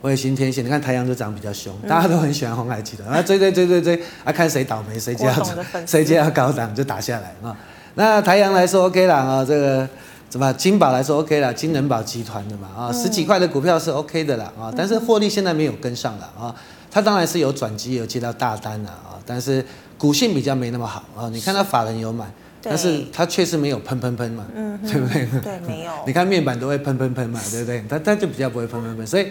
[0.04, 5.34] 卫星天线，你看台阳就涨比较凶，大家都很喜欢鸿海集团，啊追追追追追，啊看谁倒霉谁就要
[5.88, 7.58] 谁就要高档就打下来啊。
[7.96, 9.90] 那台阳来说 OK 了啊，这个
[10.30, 16.54] 怎么金宝来说 OK 了，金人宝集团的嘛啊，十几块的股票是 OK 的啦啊，但是获利现在没有跟上了啊，
[16.92, 19.66] 它当然是有转机有接到大单了啊，但是
[19.98, 21.30] 股性比较没那么好啊。
[21.30, 22.26] 你看它法人有买，
[22.62, 24.46] 但是它确实没有喷喷喷嘛，
[24.84, 25.28] 对不对？
[25.42, 25.92] 对，没有。
[26.06, 27.84] 你看面板都会喷喷喷嘛，对不对？
[27.90, 29.28] 它它就比较不会喷喷喷，所以。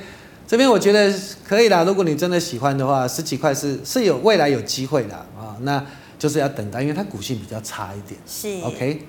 [0.48, 1.12] 这边我觉得
[1.44, 5.85] 可以啦，如果你真的喜欢的话，十几块是是有未来有机会的啊，那
[6.20, 8.20] 就是要等待，因为它股性比较差一点。
[8.24, 9.02] 是，OK。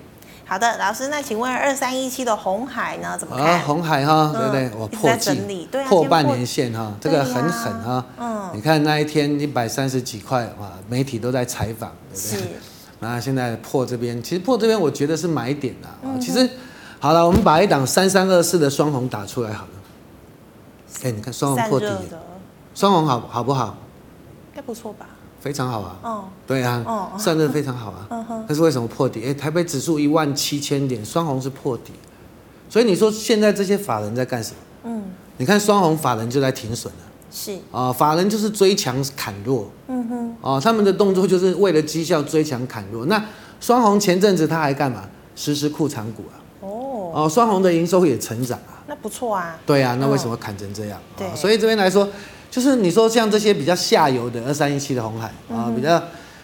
[0.49, 3.17] 好的，老师，那请问二三一七的红海呢？
[3.17, 3.45] 怎么看？
[3.45, 4.71] 啊，红海哈，对不对？
[4.79, 8.05] 我破季，破半年线哈，这个很狠哈。
[8.17, 8.49] 嗯。
[8.53, 12.39] 你看那一天一百三十几块哇，媒体都在采访，对不对？
[12.39, 12.45] 是。
[12.99, 16.15] 那现在破这边，其实破这边我觉得是买点的啊。
[16.17, 16.49] 其实
[16.99, 19.71] 好了，我们把一档三三二四的双红打出来好了。
[21.03, 21.87] 哎，你看双红破底，
[22.73, 23.75] 双红好好不好？
[24.51, 25.05] 应该不错吧？
[25.39, 25.97] 非常好啊。
[26.03, 28.07] 哦，对啊，哦，散热非常好啊。
[28.09, 28.45] 嗯哼。
[28.47, 29.23] 但是为什么破底？
[29.25, 31.93] 哎，台北指数一万七千点，双红是破底。
[32.69, 34.57] 所以你说现在这些法人在干什么？
[34.85, 35.03] 嗯。
[35.37, 36.99] 你看双红法人就在停损了。
[37.31, 37.57] 是。
[37.71, 39.69] 啊，法人就是追强砍弱。
[39.87, 40.35] 嗯哼。
[40.41, 43.05] 哦，他们的动作就是为了绩效追强砍弱。
[43.05, 43.23] 那
[43.59, 45.03] 双红前阵子他还干嘛？
[45.35, 46.35] 实施库藏股啊。
[46.61, 47.11] 哦。
[47.13, 48.83] 哦，双红的营收也成长啊。
[48.89, 50.97] 那不错啊，对啊，那为什么砍成这样？
[51.17, 52.07] 对，所以这边来说，
[52.57, 55.99] 就是你说像这些比较下游的二三一七的红海啊，比较，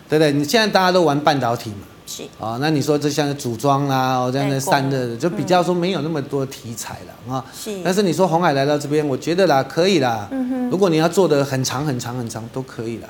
[0.07, 0.31] 对不对？
[0.31, 7.43] 你现在大家都玩半导体嘛，是啊，那你说这像组装啦，这样的散热的，就比较说没有那么多题材了啊。
[7.51, 10.27] 是，但是你说红海来到这边，我觉得啦，可以啦。
[10.29, 13.09] 嗯哼，如果你要做的很长很长很长，都可以啦。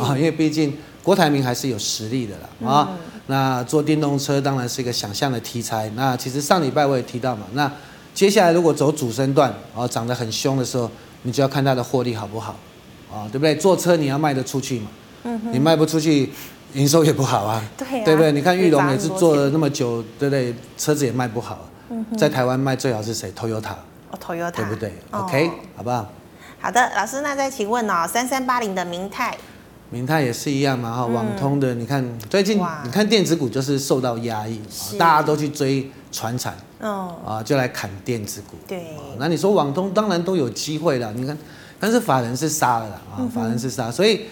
[0.00, 2.70] 啊，因为毕竟郭台铭还是有实力的啦。
[2.70, 2.90] 啊，
[3.28, 5.90] 那做电动车当然是一个想象的题材。
[5.96, 7.72] 那其实上礼拜我也提到嘛，那。
[8.12, 10.88] 接下来如果走主升段，啊，涨得很凶的时候，
[11.24, 12.54] 你就要看它的获利好不好，
[13.12, 13.56] 啊，对不对？
[13.56, 14.86] 坐车你要卖得出去嘛，
[15.24, 16.30] 嗯，你卖不出去，
[16.74, 18.30] 营收也不好啊，对啊，对不对？
[18.32, 20.54] 你看裕隆也是做了那么久，对不对？
[20.78, 23.72] 车子也卖不好，嗯，在台湾卖最好是谁？Toyota，
[24.10, 26.08] 哦，Toyota，对不对？OK，好不好？
[26.60, 29.36] 好的，老师，那再请问哦，三三八零的明泰，
[29.90, 34.60] 明泰也是一样嘛，哈，网通的，你看最近，你看电子股就是受到压抑，
[34.98, 36.54] 大家都去追传产。
[36.80, 38.56] 哦，啊，就来砍电子股。
[38.68, 41.12] 对，那你说网通当然都有机会了。
[41.12, 41.36] 你看，
[41.80, 44.26] 但是法人是杀了啦，啊，法人是杀，所以，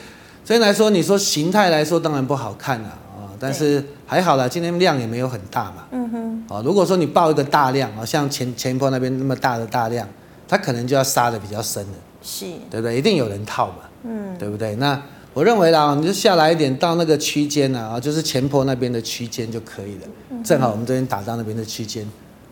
[0.45, 5.85] 所以来说，你说形态来说当然不好看了啊，但是还好啦，今天量也没有很大嘛。
[5.91, 6.45] 嗯哼。
[6.49, 10.07] 啊，如果说你报一个大量啊，像前前波那边那么大的大量，
[10.47, 11.95] 它可能就要杀的比较深了。
[12.23, 12.47] 是。
[12.71, 12.97] 对不对？
[12.97, 13.75] 一定有人套嘛。
[14.05, 14.39] 嗯。
[14.39, 14.77] 对不对？
[14.77, 15.01] 那
[15.35, 20.43] 我认为啦，你就下来一点到那个区间啊，就是前坡那边的区间就可以了。
[20.45, 22.07] 正好我们这边打到那边的区间。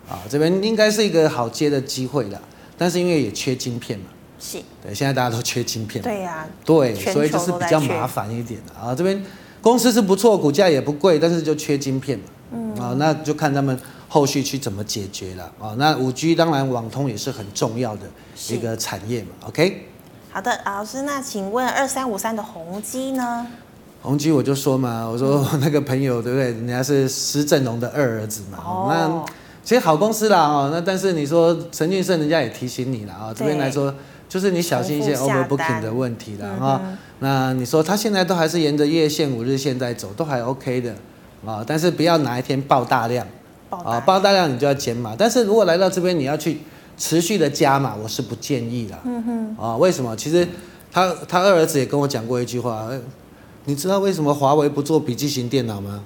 [0.09, 2.43] 啊，这边应该是一个好接的机会了，
[2.77, 4.07] 但是因为也缺晶片嘛，
[4.41, 8.93] 是，对，现在大家都缺晶片，对呀、啊，对，所以就是比较麻烦一点的啊。
[8.93, 9.25] 这边
[9.61, 15.77] 公司是不错，股价也不贵，但是就缺晶片嘛，嗯，啊，那就看他们后续去怎么解决了啊。
[15.79, 18.03] 那五 G 当然网通也是很重要的
[18.49, 19.90] 一个产业嘛，OK。
[20.33, 23.47] 好的，老师，那请问二三五三的宏基呢？
[24.03, 26.53] 宏基我就说嘛，我说 那个朋友对不对？
[26.53, 29.33] 人家是施正荣的二儿子嘛，哦、那。
[29.63, 33.95] 其实好公司啦哦，那但是你说陈俊胜人家也提醒你了啊，这边来说
[34.27, 36.81] 就是你小心一些 overbooking 的问题了啊。
[37.19, 40.95] 那你说他现在都还是沿着月线、五日线在走，都还 OK 的
[41.47, 43.25] 啊，但是不要哪一天爆大量
[43.69, 45.15] 啊，爆大量你就要减码。
[45.17, 46.59] 但是如果来到这边你要去
[47.01, 48.95] 持续的加码，我是不建议的。
[49.05, 50.15] 嗯哼，啊，为什么？
[50.15, 50.47] 其实
[50.93, 52.89] 他他二儿子也跟我讲过一句话，
[53.65, 56.05] 你知道为什么华为不做笔记型电脑吗？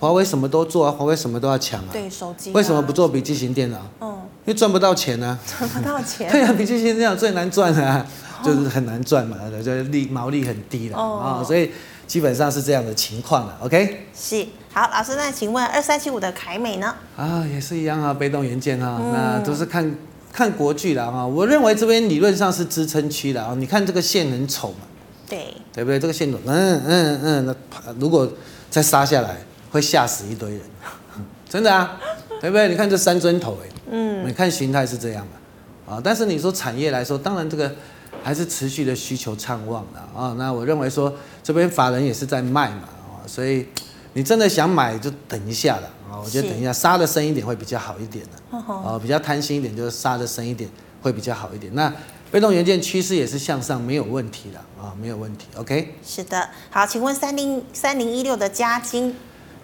[0.00, 1.88] 华为什么都做啊，华为什么都要抢啊。
[1.92, 2.52] 对手机。
[2.52, 3.78] 为什么不做笔记型电脑？
[4.00, 4.08] 嗯。
[4.46, 5.38] 因为赚不到钱啊。
[5.46, 6.28] 赚不到钱。
[6.32, 8.06] 对啊，笔记型电脑最难赚啊，
[8.42, 11.70] 就是很难赚嘛，就利毛利很低了啊，所以
[12.06, 13.58] 基本上是这样的情况了。
[13.60, 14.06] OK。
[14.14, 14.46] 是。
[14.72, 16.94] 好，老师，那请问二三七五的凯美呢？
[17.16, 19.94] 啊，也是一样啊，被动元件啊，那都是看
[20.34, 21.26] 看国巨了啊。
[21.26, 24.78] 我认为这边理论上是支撑区的啊，你看这个线很丑嘛。
[25.26, 25.54] 对。
[25.72, 25.98] 对不对？
[25.98, 27.54] 这个线，嗯嗯嗯，那
[27.98, 28.30] 如果
[28.68, 29.38] 再杀下来。
[29.74, 30.60] 会吓死一堆人，
[31.50, 31.98] 真的啊，
[32.40, 32.68] 对不对？
[32.68, 37.74] 你看这三尊头，哎，嗯，你看形态是这样的，啊，但是你说产业来说，当然这个
[38.22, 40.32] 还是持续的需求畅旺的啊。
[40.38, 43.66] 那我认为说这边法人也是在卖嘛，啊，所以
[44.12, 46.20] 你真的想买就等一下了啊。
[46.22, 50.68] 我觉得等一下杀的深一点会比较好一点的，啊，比较贪心一点就是杀的深一点
[51.02, 51.74] 会比较好一点。
[51.74, 51.92] 那
[52.30, 55.46] 被动元件趋势也是向上，没有问题的啊，没有问题。
[55.56, 59.14] OK，是的，好，请问三零三零一六的嘉金。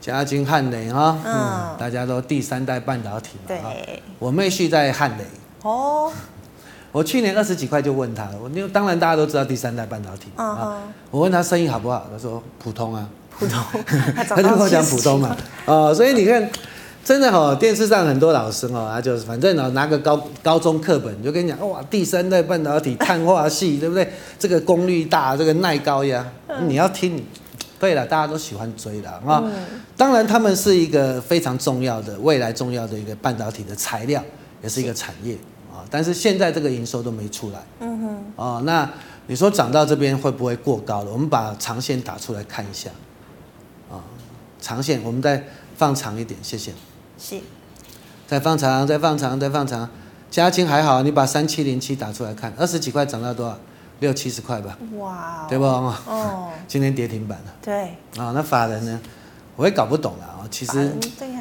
[0.00, 5.24] 嘉金汉磊哈，嗯，大家都第三代半导体嘛，对，我妹婿在汉磊，
[5.60, 6.10] 哦，
[6.90, 10.78] 我去年二十几块就问他了，我因为当然大家都知道第三代半导体，啊，
[11.10, 13.06] 我问他生意好不好，他说普通啊，
[13.40, 13.58] 普通，
[14.28, 16.48] 他就跟我讲普通嘛，哦，所以你看，
[17.02, 24.06] 真的哈，电视上很多老师哦，他就是反正呢拿个高高中课本就跟你讲，哇，第三代半导体碳化系， 对不对？
[24.38, 26.24] 这个功率大，这个耐高压，
[26.68, 27.24] 你要听。
[27.78, 29.42] 对了，大家都喜欢追的啊。
[29.42, 29.50] 嗯、
[29.96, 34.22] 当然，他们是一个非常重要的未来重要的一个半导体的材料，
[34.62, 35.32] 也是一个产业
[35.72, 35.80] 啊。
[35.90, 37.58] 但是现在这个营收都没出来。
[37.80, 38.24] 嗯哼。
[38.36, 38.86] 哦，那
[39.28, 41.10] 你说涨到这边会不会过高了？
[41.10, 42.90] 我们把长线打出来看一下。
[44.60, 45.44] 啊，长线我们再
[45.76, 46.72] 放长一点，谢谢。
[47.18, 47.40] 是。
[48.26, 49.88] 再放长，再放长，再放长。
[50.30, 53.58] 嘉晶还好，你把三七零七打出来看，二十几块涨到多少？
[53.98, 55.64] 六七十块吧，哇 Wow，对不？
[55.64, 57.52] 哦， 今天跌停板了。
[57.60, 57.82] 对，
[58.16, 58.98] 啊，那法人呢？
[59.56, 60.48] 我也搞不懂了啊。
[60.50, 60.90] 其实，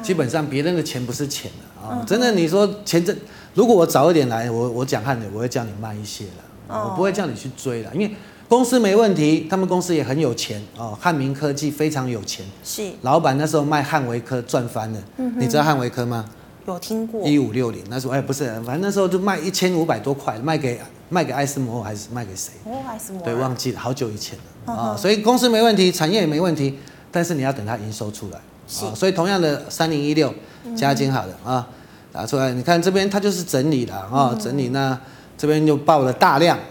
[0.04, 2.04] 基本上别人的钱不是钱了啊。
[2.06, 3.16] 真的，你说钱这，
[3.54, 8.14] 如果我早一点来，我我讲汉的，我会叫你慢一些了，我不会叫你去追了，因为
[8.50, 10.98] 公司没问题，他们公司也很有钱哦。
[11.00, 15.00] 汉明科技非常有钱，是老板那时候卖汉维科赚翻了。
[15.38, 16.26] 你知道汉维科吗？
[16.66, 17.26] 有听过。
[17.28, 20.80] 一五六零，那时候哎不是，反正那时候就卖一千五百多块，卖给。
[21.12, 22.52] 卖给艾斯摩还是卖给谁？
[22.66, 23.24] 哦，艾斯摩。
[23.24, 24.96] 对，忘记了，好久以前了啊。
[24.96, 26.78] 所以公司没问题，产业也没问题，
[27.10, 28.40] 但是你要等它营收出来。
[28.68, 28.86] 是。
[28.94, 30.32] 所以同样的三零一六，
[30.78, 31.68] 加金好了啊，
[32.12, 34.96] 打出来，你看这边它就是整理了啊，整理那
[35.36, 36.62] 这边就爆了大量啊，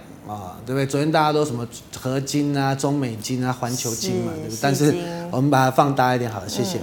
[0.68, 0.84] 对不对？
[0.84, 1.66] 昨天大家都什么
[1.98, 4.58] 合金啊、中美金啊、环球金嘛，对不对？
[4.60, 4.94] 但是
[5.30, 6.78] 我们把它放大一点好了，谢谢。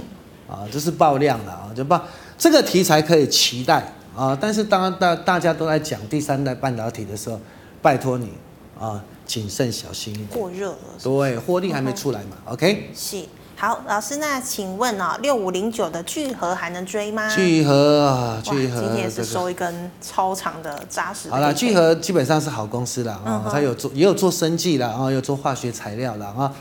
[0.50, 2.04] 啊，这是爆量了啊，就爆
[2.36, 3.94] 这个题材可以期待。
[4.16, 4.38] 啊！
[4.40, 7.38] 但是当大大家都在讲第三代半导体的时候，
[7.82, 8.32] 拜托你
[8.80, 10.30] 啊，谨慎小心一点。
[10.30, 10.78] 过热了。
[11.04, 12.38] 对，获利还没出来嘛。
[12.46, 12.92] OK。
[12.96, 13.18] 是。
[13.58, 17.34] 好，老师，那请问哦，六五零九的聚合还能追吗？
[17.34, 18.82] 聚合啊，聚合。
[18.82, 21.36] 今天也是收一根超长的扎实的。
[21.36, 26.52] 好了，聚合基本上是好公司了啊，它有做也有做生技了啊，有做化学材料了啊，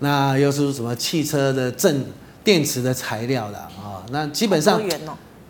[0.00, 2.04] 那又是什么汽车的正
[2.44, 4.04] 电池的材料了啊？
[4.10, 4.80] 那基本上。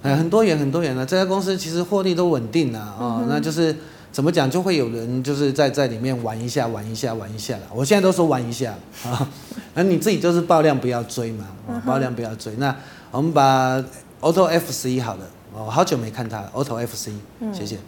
[0.03, 3.73] 哎，很多元很多元的，这家公司其实获利都稳定了啊，嗯、那就是
[4.13, 7.63] 怎么讲，就会有人就是在在里面玩一下，玩一下，玩一下了。
[7.75, 9.27] 我现在都说玩一下 啊，
[9.75, 11.47] 那你自己就是爆量不要追嘛，
[11.87, 12.55] 爆量不要追。
[12.57, 12.77] 那
[13.11, 13.83] 我们把
[14.21, 17.11] Auto FC 好了，我，好久没看它了，Auto FC，
[17.53, 17.79] 谢谢。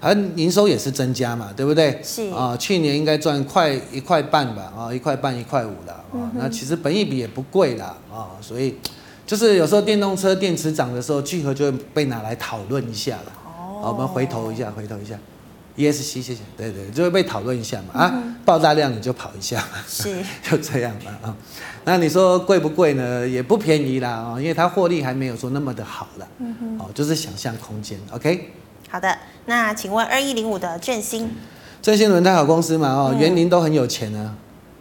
[0.00, 2.00] 它营收也是增加嘛，对不对？
[2.02, 8.76] 是啊，去年应该赚快一块半吧，啊，一块半一块五了啊，嗯、那其实本益比也不贵啦啊，所以。
[9.26, 13.32] 就是有时候电动车电池涨的时候，聚合就会被拿来讨论一下了。
[13.44, 15.14] 哦，好，我们回头一下，回头一下
[15.78, 16.38] ，ESC，谢谢。
[16.56, 17.98] 对对，就会被讨论一下嘛。
[17.98, 19.78] 啊，爆大量你就跑一下嘛。
[19.88, 21.36] 是， 就这样嘛啊。
[21.84, 23.26] 那你说贵不贵呢？
[23.26, 26.28] 也不便宜啦啊，因为它获利还没有说那么的好了。
[26.40, 26.78] 嗯哼。
[26.78, 27.98] 哦，就是想象空间。
[28.10, 28.50] OK。
[28.90, 31.30] 好的，那请问二一零五的振兴。
[31.80, 32.88] 振兴轮胎好公司嘛？
[32.88, 34.34] 哦，园林都很有钱啊。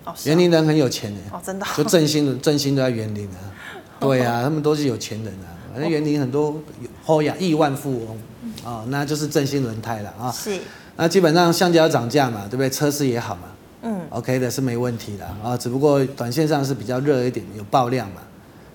[0.04, 0.14] 哦。
[0.26, 1.20] 园林人很有钱呢。
[1.32, 1.66] 哦，真的。
[1.78, 3.40] 就振兴，振兴都在园林啊。
[4.00, 6.62] 对呀、啊，他们都是有钱人啊，反正园林很多
[7.04, 8.18] 后呀亿万富翁
[8.64, 10.32] 啊，那就是振兴轮胎了啊。
[10.32, 10.60] 是。
[10.98, 12.70] 那基本上橡胶涨价嘛，对不对？
[12.70, 13.44] 车市也好嘛。
[13.84, 14.02] 嗯。
[14.10, 18.22] OK 的是没问题的啊，只不过短线上是比较热一点，有爆量嘛。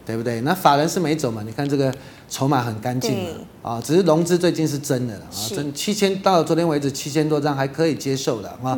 [0.04, 0.40] 对不对？
[0.40, 1.44] 那法人是没走嘛？
[1.46, 1.94] 你看这个
[2.28, 3.12] 筹码很干净
[3.62, 8.76] 嘛，啊，只是融资最近是真的了啊，真七千到昨天为止七千多张还可以接受的啊。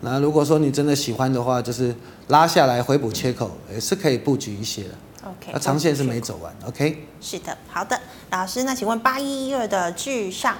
[0.00, 1.94] 那如果说你真的喜欢的话，就是
[2.28, 4.90] 拉下来回补缺口也是可以布局一些的。
[5.22, 6.52] OK，那长线是没走完。
[6.66, 8.00] OK，是的，好的，
[8.32, 10.56] 老师，那请问八一一二的至上，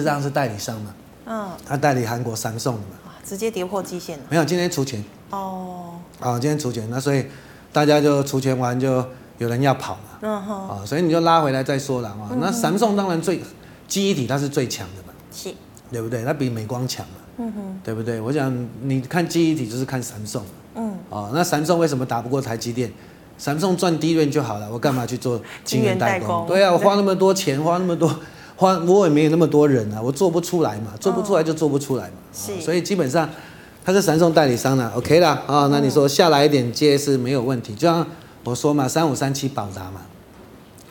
[0.00, 0.94] 至上是代理商嘛？
[1.26, 3.12] 嗯，他代理韩国三送的嘛？
[3.24, 4.24] 直接跌破基线了？
[4.30, 5.04] 没有，今天出钱。
[5.30, 7.26] 哦，啊，今天出钱，那所以。
[7.74, 9.02] 大家就出钱完，就
[9.38, 12.28] 有人要跑嘛，嗯哼，啊，所以你就拉回来再说了啊。
[12.38, 13.40] 那三送当然最
[13.88, 15.54] 记忆体它是最强的嘛，是，
[15.90, 16.22] 对不对？
[16.22, 18.20] 它比美光强嘛，嗯哼，对不对？
[18.20, 22.92] 我想你看记忆体就是看三送，嗯，啊，那三送为什么打不过台积电？
[23.38, 26.46] 三送赚低润就好了，我干嘛去做 晶圆代工？
[26.46, 28.14] 对啊，我花那么多钱，花那么多，
[28.62, 33.28] 花我也没有那么多人啊，我做不出来嘛，做不出来就做不出来嘛，是，所以基本上。
[33.84, 38.06] 他是三送代理商了，OK 啦，啊、哦，那你说下来一点接是没有问题，就像
[38.44, 40.02] 我说嘛，三五三七宝达嘛，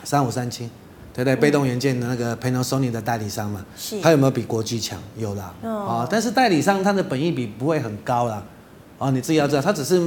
[0.04, 0.68] 三五三七，
[1.14, 1.34] 对不对？
[1.34, 4.98] 被动元件的那个 Panasonic 的代理商嘛，是，他有没有比国巨强？
[5.16, 8.42] 有啦，啊、哦，但是代理商他的本益比不会很高啦，
[8.98, 9.98] 哦，你自己要知道，他只是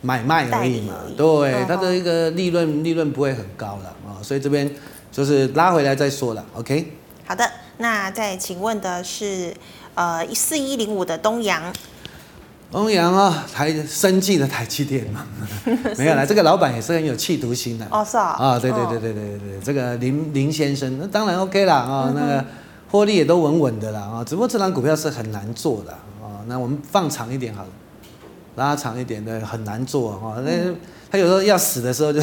[0.00, 4.74] 买卖而已嘛，对，他的一个利润利润不会很高了啊、哦，所以这边
[5.10, 6.90] 就是拉回来再说了，OK。
[7.24, 9.54] 好的，那再请问的是，
[9.94, 11.62] 呃，四一零五的东阳。
[12.70, 15.26] 东阳啊，台生技的台积电嘛，
[15.98, 17.86] 没有啦，这个老板也是很有企图心的。
[17.90, 18.34] 哦，是啊。
[18.38, 22.44] 啊，对对对对对对，这个林林先生，那当然 OK 啦啊，那个
[22.90, 26.40] 获利也都稳稳的啦啊，只不过这档股票是很难做的啊。
[26.46, 27.68] 那我们放长一点好了，
[28.56, 30.40] 拉长一点的很难做啊。
[30.42, 30.50] 那
[31.10, 32.22] 他有时候要死的时候就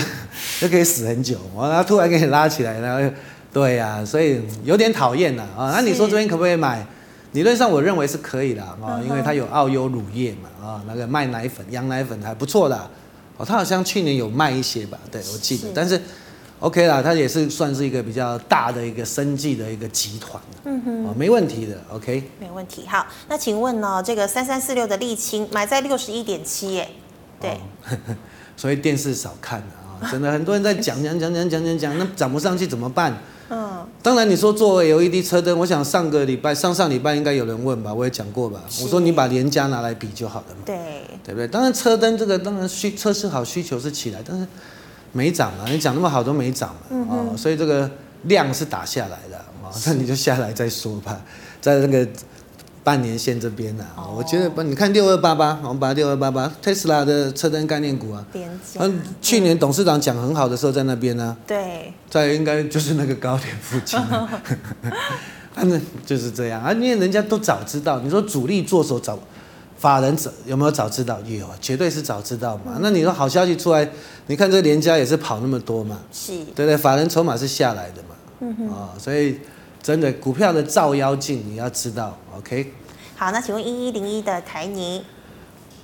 [0.60, 3.16] 就可以死很久，然后突然给你拉起来，然后
[3.52, 5.72] 对呀，所以有点讨厌了啊。
[5.74, 6.86] 那你说这边可不可以买？
[7.34, 12.76] 理论上我认为是可以的啊，因为它有澳优乳业嘛啊，那个卖奶粉、羊奶粉还不错的
[13.38, 16.02] 哦，它好像去年有卖一些吧，对我记得，但是
[16.60, 22.86] OK 啦，它也是算是一个比较大的一个生计的一个集团，嗯哼，哦，没问题的，OK，没问题。
[22.88, 26.89] 好，那请问呢，这个三三四六的沥青买在六十一点七耶，
[27.39, 27.60] 对，
[28.58, 33.16] 所以电视少看啊，真的很多人在讲讲讲讲讲讲讲，那涨不上去怎么办？
[33.50, 38.62] 嗯，当然你说做 LED 车灯，我想上个礼拜、上上礼拜应该有人问吧，我也讲过吧。
[38.82, 40.78] 我说你把连家拿来比就好了嘛，对，
[41.24, 41.47] 对不对？
[41.47, 44.45] 当然车灯这个当然需测试好需求是起来，但是
[45.12, 47.89] 没涨嘛，你讲那么好都没涨啊，嗯哼，所以这个
[48.24, 51.22] 量是打下来的啊，那你就下来再说吧，
[51.60, 52.08] 在那个。
[52.84, 58.26] 半年线这边呢、啊，我觉得不，你看六二八八，我们把六二八八，特斯拉的车灯概念股啊，
[58.80, 64.42] 嗯，去年董事长讲很好的时候在那边呢、啊，对，在应该就是那个高点附近、啊，
[65.54, 66.62] 反正就是这样。
[66.64, 69.20] 啊，因为人家都早知道，你说主力做手早，
[69.78, 71.20] 法人早有没有早知道？
[71.28, 72.74] 有，绝对是早知道嘛。
[72.76, 73.88] 嗯、那你说好消息出来，
[74.28, 79.38] 你看这连家也是跑那么多嘛，是，对对，法人筹码是下来的嘛，嗯哼，啊，所以
[79.82, 82.74] 真的股票的照妖镜你要知道，OK。
[83.16, 85.04] 好，那请问一一零一的台泥，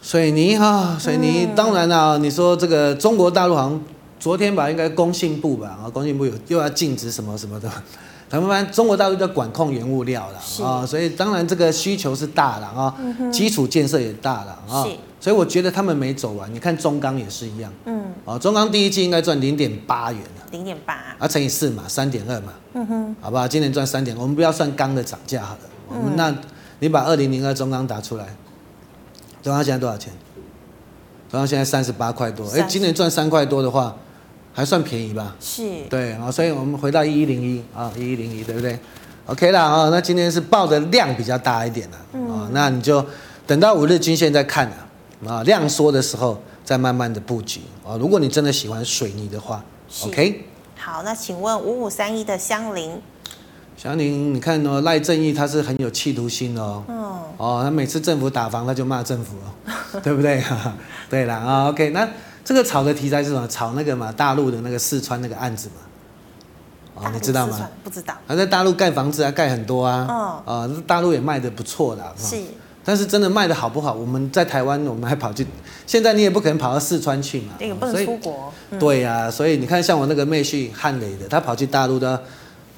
[0.01, 3.81] 水泥哈，水泥当然啦、啊，你说这个中国大陆好像
[4.19, 7.69] 昨天吧，应该工信部吧，啊，工信部有又要禁止什么什么的，
[8.29, 12.95] 他们中国大陆在管控原物料了啊，所以当然这个需求是大了啊，
[13.31, 14.87] 基础建设也大了啊，
[15.19, 20.21] 所以我觉得他们没走完，你看中钢也是一样，嗯，啊，中钢第一季应该赚零点八元
[20.51, 23.47] 零点八，啊乘以四嘛，三点二嘛，嗯哼，好不好？
[23.47, 26.35] 今年赚三点，我们不要算钢的涨价好了，我们那。
[26.79, 28.25] 你把二零零二中钢打出来，
[29.41, 30.11] 中钢现在多少钱？
[31.31, 33.95] 中钢现在三十八块多，哎，今年赚三块多的话，
[34.51, 35.33] 还算便宜吧？
[35.39, 38.77] 是，对啊，所以我们回到一一零一啊，一一零一，对不对
[39.25, 43.03] ？OK 啦啊，那今天是报的量比较大一点的啊，嗯、那你就
[43.47, 47.95] 等到五日均线再看啊，啊，量缩的时候再慢慢的布局啊。
[47.97, 49.63] 如果你真的喜欢水泥的话是
[50.03, 50.45] ，OK。
[50.77, 53.01] 好，那请问五五三一的香菱。
[53.77, 56.83] 祥林，你看哦，赖正义他是很有企图心哦。
[56.87, 60.41] 哦，哦，他每次政府打房，他就骂政府哦， 对不对？
[61.09, 62.07] 对啦啊，OK，那
[62.43, 63.45] 这个炒的题材是什么？
[63.47, 67.03] 炒那个嘛，大陆的那个四川那个案子嘛。
[67.03, 67.69] 哦，你知道吗？
[67.83, 68.15] 不知道。
[68.25, 70.07] 他在大陆盖房子啊，盖很多啊。
[70.09, 70.53] 哦。
[70.53, 72.15] 啊，大陆也卖的不错的。
[72.17, 72.37] 是。
[72.85, 73.93] 但是真的卖的好不好？
[73.93, 75.45] 我们在台湾，我们还跑去，
[75.85, 77.55] 现在你也不可能跑到四川去嘛。
[77.59, 78.53] 这个不能出国。
[78.79, 82.23] 对呀，所以你看，像我那个妹婿汉磊的，他跑去大陆的。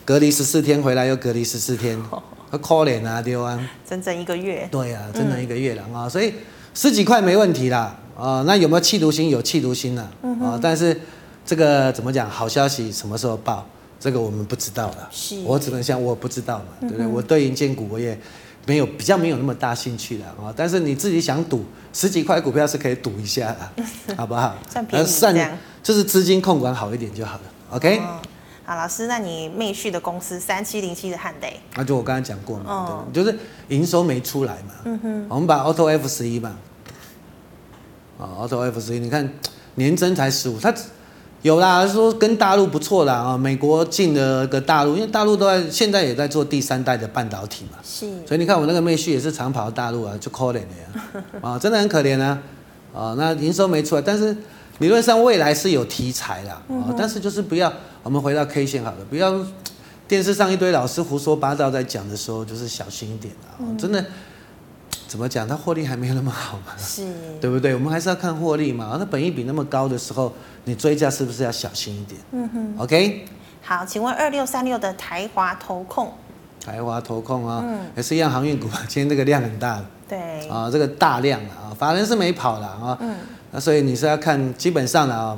[0.05, 2.01] 隔离十四天回来又隔离十四天，
[2.49, 4.65] 可怜啊，丢啊，整整一个月。
[4.71, 6.33] 对啊，整整一个月了啊，嗯、所以
[6.73, 8.41] 十几块没问题啦啊。
[8.47, 9.29] 那有没有气毒心？
[9.29, 10.09] 有气毒心啊。
[10.41, 10.97] 啊，但是
[11.45, 12.29] 这个怎么讲？
[12.29, 13.67] 好消息什么时候报？
[13.99, 15.09] 这个我们不知道了。
[15.11, 17.05] 是，我只能想我不知道嘛，对不对？
[17.05, 18.17] 嗯、我对银建股我也
[18.67, 20.53] 没有比较没有那么大兴趣了啊。
[20.55, 23.47] 但是你自己想赌十几块股票是可以赌一下
[24.05, 24.55] 的， 好不好？
[24.69, 25.57] 算便宜这样。
[25.81, 27.41] 就是资金控管好一点就好了。
[27.71, 27.97] OK。
[27.97, 28.19] 哦
[28.69, 33.33] 好，老师，那你妹婿的公司三七零七的汉磊，那就我刚才讲过嘛，哦、就是
[33.69, 34.73] 营收没出来嘛。
[34.83, 36.53] 嗯哼，我们把 Auto F 十一嘛，
[38.19, 39.33] 啊，Auto F 十一，你看
[39.75, 40.73] 年增才十五，它
[41.47, 52.39] 有啦，说跟大陆不错啦啊，美国进了个大陆，因为大陆都在现在也在做第三代的半导体嘛，是，所以你看我那个妹婿也是常跑到大陆啊，就可怜的呀，啊， 真的很可怜啊，
[52.93, 54.35] 啊，那营收没出来，但是。
[54.79, 57.73] 理论上未来是有题材啦，啊，但是就是不要，
[58.03, 59.33] 我们回到 K 线好了，不要
[60.07, 64.05] 电视上一堆老师胡说八道在讲的时候，就是小心一点啊，真的
[65.07, 67.07] 怎么讲，它获利还没有那么好嘛，是，
[67.39, 67.73] 对不对？
[67.73, 70.33] 我们还是要看获利嘛，那本益比那么高的时候，
[70.65, 72.19] 你追价是不是要小心一点？
[72.31, 73.25] 嗯哼，OK。
[73.61, 76.11] 好，请问二六三六的台华投控，
[76.63, 77.63] 台华投控啊，
[77.95, 83.15] 也是一样航运股，今天这个量很大，对，啊，这个大量啊，法人是没跑了啊，嗯。
[83.51, 85.37] 那所以你是要看基本上的啊，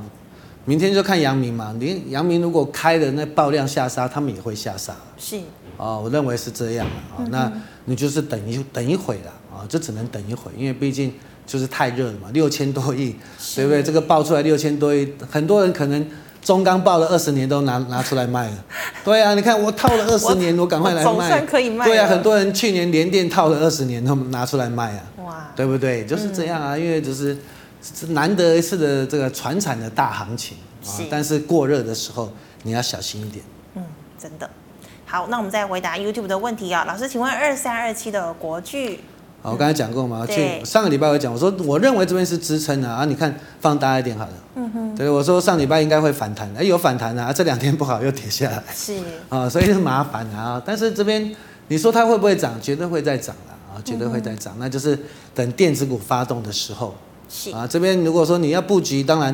[0.66, 1.76] 明天就看阳明嘛。
[1.80, 4.96] 你阳明如果开的那爆量下杀，他们也会下杀。
[5.16, 5.38] 是
[5.78, 7.22] 啊，我认为是这样啊。
[7.30, 7.52] 那
[7.86, 11.14] 你就是等一等一会了啊，就只能等一会，因为毕竟
[11.46, 13.16] 就是太热了嘛，六千多亿，
[13.56, 13.84] 对不对？
[13.84, 16.08] 这个爆出来六千多亿，很多人可能
[16.42, 18.66] 中钢爆了二十年都拿拿出来卖了。
[19.04, 21.04] 对啊，你看我套了二十年，我赶快来卖。
[21.04, 21.86] 总算可以卖。
[21.86, 25.04] 对啊，很多人去年连电套了二十年都拿出来卖啊。
[25.26, 26.06] 哇，对不对？
[26.06, 27.38] 就是这样啊，因为就是。
[27.82, 32.30] 是难得一次的这个船产的大行情啊，但是过热的时候
[32.64, 33.42] 你要小心一点。
[33.76, 33.84] 嗯，
[34.18, 34.50] 真的。
[35.06, 39.00] 好，那我们再回答 YouTube 的问题啊，老师，请问二三二七的国巨？
[39.42, 40.34] 好，我刚才讲过嘛，就
[40.66, 44.34] 上个礼拜我讲，我说我认为这边是支撑啊，啊，你看放大一点好了。
[44.56, 44.96] 嗯哼。
[44.96, 48.64] 对，我说上礼拜应该会反弹，哎，有反弹啊，这两天不好又跌下来。
[48.76, 48.98] 是。
[49.30, 51.34] 啊，所以是麻烦啊，但是这边
[51.70, 52.60] 你说它会不会涨？
[52.62, 55.00] 绝对会再涨了啊，绝对会再涨，那就是
[55.34, 56.94] 等电子股发动的时候。
[57.30, 59.34] 是啊，这边如果说你要布局，当然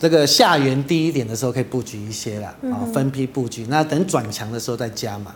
[0.00, 3.66] 这个下缘低一点的时候可以布局一些啦，啊，分批布局。
[3.68, 5.34] 那等转强的时候再加嘛，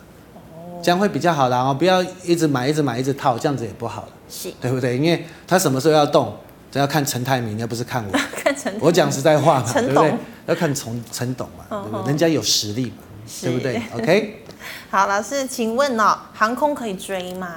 [0.83, 1.59] 这样会比较好啦。
[1.63, 4.97] 哦，不要一直买，一直买，一直套，这样子也不好了，是，对不对？
[4.97, 6.35] 因为他什么时候要动，
[6.69, 10.13] 这要看陈泰明，而不是看我，看陈，我讲实在话嘛， 对不对？
[10.45, 12.07] 要看从陈董嘛，对不对？
[12.07, 12.97] 人家有实力嘛，
[13.41, 13.81] 对不对？
[13.95, 14.43] OK。
[14.89, 17.47] 好，老师，请问哦，航空可以追吗？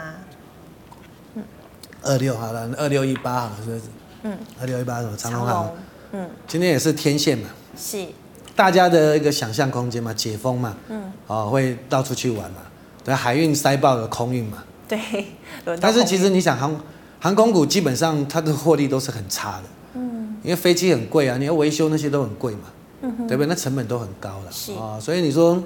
[2.02, 3.82] 二六好了，二六一八好了，是不是？
[4.22, 5.70] 嗯，二六一八什么长荣航？
[6.12, 8.06] 嗯，今天也是天线嘛，是
[8.54, 12.58] 大家的一个想象空间嘛，解封嘛，嗯，哦，会到处去玩嘛，
[13.06, 14.98] 对，海运塞爆了空运嘛，对，
[15.80, 16.76] 但是其实你想航
[17.20, 22.62] 航空股基本上它的获利都是很差的，嗯，因为飞机很贵啊，你要维修那些都很贵嘛，
[23.02, 23.46] 嗯哼，对不对？
[23.48, 25.62] 那成本都很高了，是啊，所以你说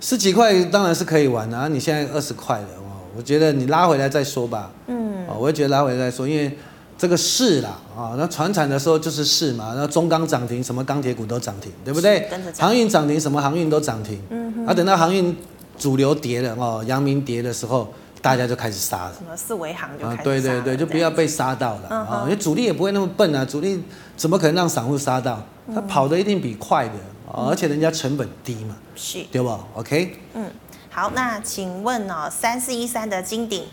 [0.00, 6.56] 十几块当然是可以玩啊，你现在二十块了，哦，我觉得你拉回来再说吧，嗯，哦，我会觉得拉回来再说，因为。
[7.00, 12.28] 这个市啦，啊，那船产的时候就是市嘛，那中钢涨停，什么钢铁股都涨停，对不对？
[12.58, 14.20] 航运涨停，什么航运都涨停。
[14.30, 14.66] 嗯哼。
[14.66, 15.36] 啊，等到航运
[15.78, 19.14] 主流跌了哦，阳明跌的时候，大家就开始杀了。
[19.14, 20.20] 什么四维行就开始杀了。
[20.20, 23.82] 啊，对对对，就不要被杀到了啊，嗯，因为主力也不会那么笨啊，主力
[24.16, 25.42] 怎么可能让散户杀到？
[25.74, 26.94] 他跑的一定比快的，
[27.30, 30.16] 啊，而且人家成本低嘛，是，对吧？OK。
[30.34, 30.50] 嗯，
[30.90, 33.64] 好，那请问哦，三四一三的金鼎。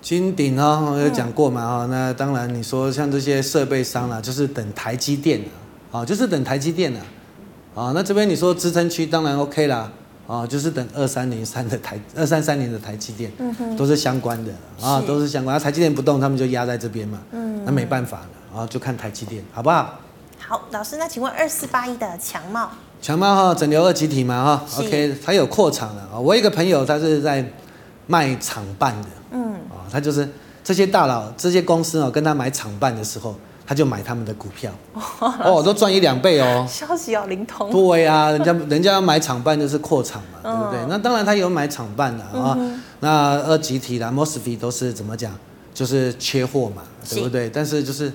[0.00, 5.40] 金鼎哦，我有讲过嘛哈，那当然你说像这些设备商啦，就是等台积电
[5.90, 7.00] 啊，就是等台积电了，
[7.74, 9.90] 啊，那这边你说支撑区当然 OK 啦，
[10.26, 13.30] 啊，就是等二三零三的台二三三零的台积电，
[13.76, 20.00] 都是相关的啊，都是相关，台积电不动，他们就压在这边嘛，嗯，那没办法了，啊，就看台积电好不好？
[20.38, 22.70] 好，老师，那请问二四八一的强茂，
[23.00, 27.44] 强茂哈，整流二极体嘛哈，OK，它有扩厂了啊，我一个朋友他是在
[28.06, 29.54] 卖厂办的，嗯。
[29.70, 30.28] 啊他就是
[30.64, 33.36] 这些大佬、这些公司哦，跟他买厂办的时候，
[33.66, 34.70] 他就买他们的股票，
[35.18, 36.66] 哦，都赚一两倍哦。
[36.68, 37.70] 消息要灵通。
[37.70, 40.86] 对啊，人家人家要买厂办就是扩厂嘛，对不对？
[40.88, 42.58] 那当然他有买厂办的啊。
[43.00, 45.32] 那二级体啦、MOSFET 都是怎么讲？
[45.72, 47.50] 就是缺货嘛，对不对？
[47.50, 48.12] 但是就是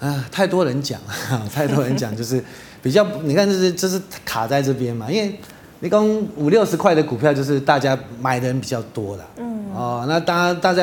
[0.00, 1.00] 啊，太多人讲，
[1.54, 2.42] 太多人讲，就是
[2.82, 5.38] 比较你看，就是就是卡在这边嘛，因为。
[5.80, 9.24] 你讲五六十块的股票，就是大家买的人比较多了。
[9.36, 9.66] 嗯。
[9.72, 10.82] 哦，那当然大家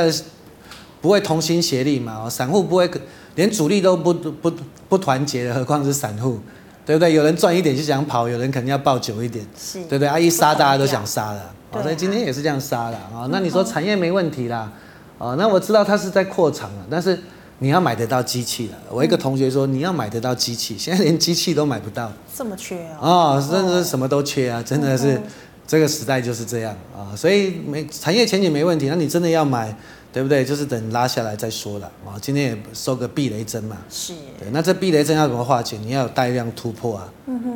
[1.02, 2.30] 不会同心协力嘛。
[2.30, 2.90] 散户不会，
[3.36, 4.52] 连主力都不不
[4.90, 6.40] 不团结的，何况是散户，
[6.86, 7.14] 对不对？
[7.14, 10.08] 有人赚一点就想跑，有人肯定要抱久一点，是，对不对？
[10.08, 11.54] 啊，一杀大家都想杀了。
[11.72, 13.28] 哦，所以今天也是这样杀了啊。
[13.32, 14.72] 那你说产业没问题啦？
[15.18, 17.20] 哦，那我知道它是在扩厂了，但是。
[17.60, 18.78] 你要买得到机器了。
[18.90, 23.00] 我一个同学说，你要买得到机器，现在连机器都买不到，这么缺啊？
[23.00, 24.62] 哦，真的是什么都缺啊！
[24.62, 25.18] 真的是
[25.66, 27.16] 这个时代就是这样啊。
[27.16, 29.74] 所以没产业前景没问题，那你真的要买，
[30.16, 30.46] 对不对？
[30.46, 32.16] 就是等拉下来再说了啊。
[32.22, 33.76] 今天也收个避雷针嘛。
[33.90, 34.14] 是。
[34.40, 35.78] 对，那这避雷针要怎么化解？
[35.78, 37.12] 你要有带量突破啊，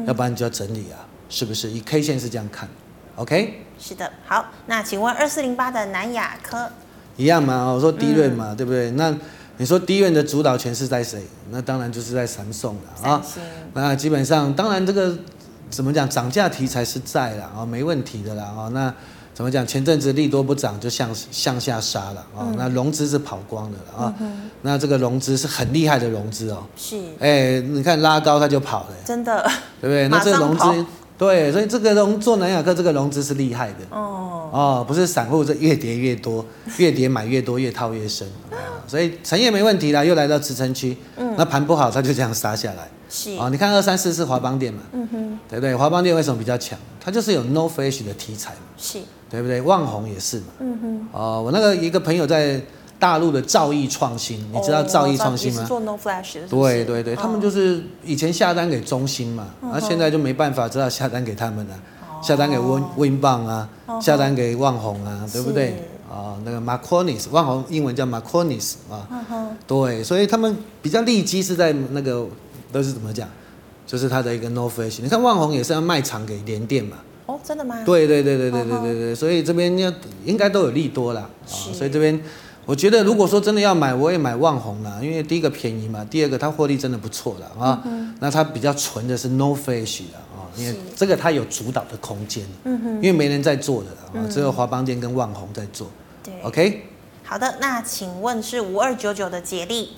[0.06, 1.70] 要不然你就要整理啊，是不是？
[1.70, 2.68] 以 K 线是这样看
[3.16, 3.62] ，OK？
[3.80, 6.70] 是的，好，那请问二四零八的南亚科
[7.16, 7.72] 一样嘛？
[7.72, 8.92] 我说低润嘛，嗯、对不对？
[8.92, 9.16] 那
[9.56, 11.24] 你说低润的主导权是在谁？
[11.52, 13.26] 那当然就是在三送了啊。
[13.74, 15.18] 那基本上，当然这个
[15.70, 18.68] 怎么讲，涨价题材是在了啊，没问题的啦啊。
[18.74, 18.94] 那
[19.40, 19.66] 怎么讲？
[19.66, 22.40] 前阵子利多不涨，就向向下杀了啊。
[22.42, 24.14] 嗯、那融资是跑光的了啊。
[24.64, 26.62] 那这个融资是很厉害的融资哦。
[26.76, 26.98] 是。
[27.22, 28.96] 哎，你看拉高它就跑了。
[29.06, 29.42] 真的。
[29.80, 30.10] 对不对？
[30.10, 30.86] 那这个融资。
[31.18, 38.28] 对，所以这个融做南亚科这个融资是厉害的哦哦，不是散户这越跌越多， 越跌买越多，越套越深，
[38.88, 45.76] 所以成业没问题啦，又来到支撑区，嗯，那盘不好它就这样杀下来，是啊，你看二三四是华邦店嘛，嗯哼，对不对？
[45.76, 46.78] 华邦店为什么比较强？
[47.02, 49.00] 它就是有 NOR Flash 的题材嘛，是，
[49.30, 49.62] 对不对？
[49.62, 52.62] 旺宏也是嘛，嗯哼，哦，我那个一个朋友在。
[53.00, 55.64] 大陆的兆易创新，你知道兆易创新吗？
[55.64, 56.48] 做 NOR Flash 的。
[56.50, 61.80] 对对对，他们就是以前下单给中兴嘛，那现在就没办法，知道下单给他们了，
[62.22, 63.70] 下单给 Win Winbond 啊，
[64.02, 65.82] 下单给旺宏啊，对不对？
[66.12, 69.08] 啊，那个 Macronis，旺宏英文叫 Macronis 啊，
[69.66, 72.28] 对，所以他们比较利基是在那个
[72.70, 73.30] 都是怎么讲，
[73.88, 75.02] 就是他的一个 NOR Flash。
[75.02, 76.98] 你看旺宏也是要卖厂给联电嘛。
[77.30, 77.84] 哦，真的吗？
[77.86, 79.94] 对对对对对对对对，所以这边要
[80.26, 82.20] 应该都有利多啦，啊，所以这边。
[82.66, 87.82] 我觉得如果说真的要买，我也买万红啦，因为第一个便宜嘛，第二个它获利真的不错了啊。
[87.84, 92.46] 嗯、那它比较纯的是 NOR Flash 的啊，因为这个它有主导的空间。
[92.66, 92.94] 嗯哼。
[92.98, 95.88] 因为没人在做的啊，只有华邦店跟万宏在做。
[96.24, 96.32] 对。
[96.44, 96.84] OK。
[97.24, 99.90] 好的，那请问是五二九九的杰力？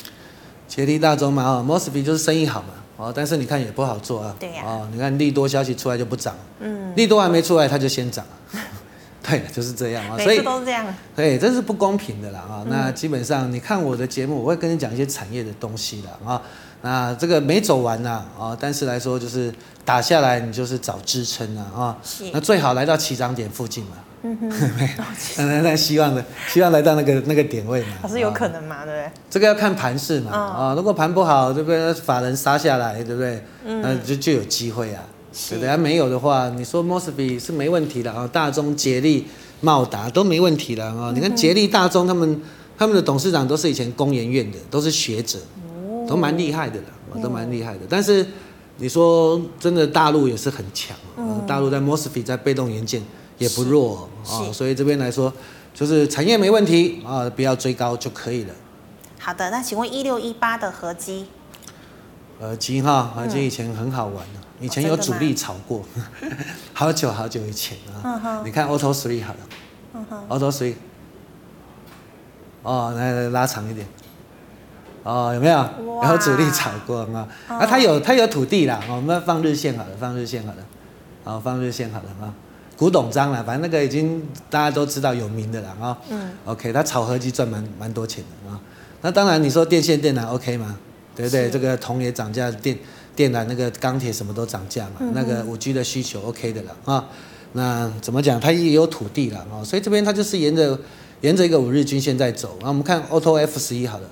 [0.70, 2.70] 杰力大中嘛啊，Mosfet 就是生意好嘛
[3.02, 4.36] 啊，但是你看也不好做啊。
[4.39, 4.64] 对呀。
[4.66, 6.36] 啊，你看利多消息出来就不涨。
[6.60, 6.93] 嗯。
[6.95, 8.26] 利多还没出来，它就先涨。
[9.24, 10.86] 对，就是这样啊，所以都是这样。
[11.16, 12.66] 对，这是不公平的啦啊！
[12.68, 16.41] 那基本上你看我的节目，我会跟你讲一些产业的东西的啊。
[16.82, 19.54] 那这个没走完呐啊，但是来说就是
[19.86, 21.97] 打下来，你就是找支撑啊啊。
[22.04, 22.32] 是。
[22.34, 23.91] 那最好来到起涨点附近嘛。
[24.24, 24.49] 嗯哼。
[25.38, 27.88] 那那希望的，希望来到那个那个点位嘛。
[28.01, 29.11] 还是有可能嘛，对不对？
[29.30, 30.74] 这个要看盘势嘛啊。
[30.76, 31.93] 如果盘不好，对不对？
[31.93, 33.43] 法人杀下来，对不对？
[33.65, 33.82] 嗯。
[33.82, 35.03] 那就就有机会啊。
[35.49, 35.78] 对不对？
[35.78, 39.26] 没有的话，你说 Mosfet 是没问题的啊，大中、杰力、
[39.61, 41.09] 茂达都没问题了啊。
[41.09, 42.41] 嗯、你看杰力、大中他们
[42.78, 45.39] 他们的董事长都是以前工研院的，都是学者，
[46.05, 47.80] 都蛮厉害的了，都蛮厉害的。
[47.89, 48.28] 但是
[48.76, 53.01] 你说真的，大陆也是很强，嗯、大陆在 Mosfet 在被动元件
[53.42, 55.34] 也不弱啊，所以这边来说
[55.74, 58.54] 就是产业没问题啊，不要追高就可以了。
[59.20, 61.26] 好的，那请问一六一八的合基？
[62.39, 64.39] 合基哈，合基以前很好玩的。
[64.60, 65.84] 以前有主力炒过，
[66.74, 68.42] 好久好久以前啊。
[68.46, 69.39] 你看 Auto Three 好了
[70.30, 70.76] ，Auto Three，
[72.62, 73.88] 哦，来来拉长一点，
[75.02, 75.66] 哦，有没有？
[76.08, 77.28] 有主力炒过啊？
[77.48, 80.64] 啊，它有它有土地啦，我们放日线好了，放日线好了，
[81.24, 82.34] 好放日线好了啊。
[82.82, 85.96] 古董章了，反正那个已经大家都知道有名的了啊。
[86.10, 86.32] 嗯。
[86.46, 88.60] OK，它炒合机赚蛮蛮多钱的啊。
[89.04, 90.76] 那当然你说电线电缆 OK 吗？
[91.16, 91.48] 对不对？
[91.52, 92.76] 这个铜也涨价，电。
[93.14, 97.06] 电缆那个钢铁什么都涨价嘛，嗯、那个五 G 的需求 OK 的了啊。
[97.52, 98.40] 那怎么讲？
[98.40, 100.80] 它也有土地了啊，所以这边它就是沿着
[101.20, 102.58] 沿着一个五日均线在走。
[102.62, 104.08] 那我们看 Auto F 十一好了，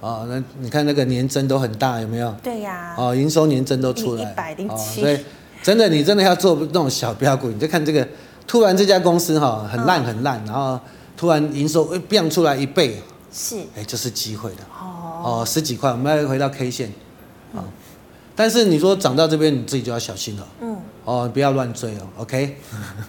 [0.00, 2.34] 哦，那你看那个年增都很大，有没有？
[2.42, 2.94] 对呀、啊。
[2.96, 4.22] 哦，营收年增都出来。
[4.22, 5.02] 一百零七。
[5.02, 5.18] 所以
[5.62, 8.06] 真的，你真的要做那种小标股，你就看这个，
[8.46, 10.78] 突然这家公司哈很烂很烂，然后
[11.16, 13.02] 突然营收会变出来一倍，
[13.32, 14.62] 是，哎，这是机会的。
[14.80, 15.40] 哦。
[15.40, 16.92] 哦，十几块，我们要回到 K 线。
[17.52, 17.64] 啊，
[18.36, 20.46] 但是你说涨到这边，你自己就要小心了。
[20.60, 22.06] 嗯，哦，不要乱追哦。
[22.18, 22.56] OK，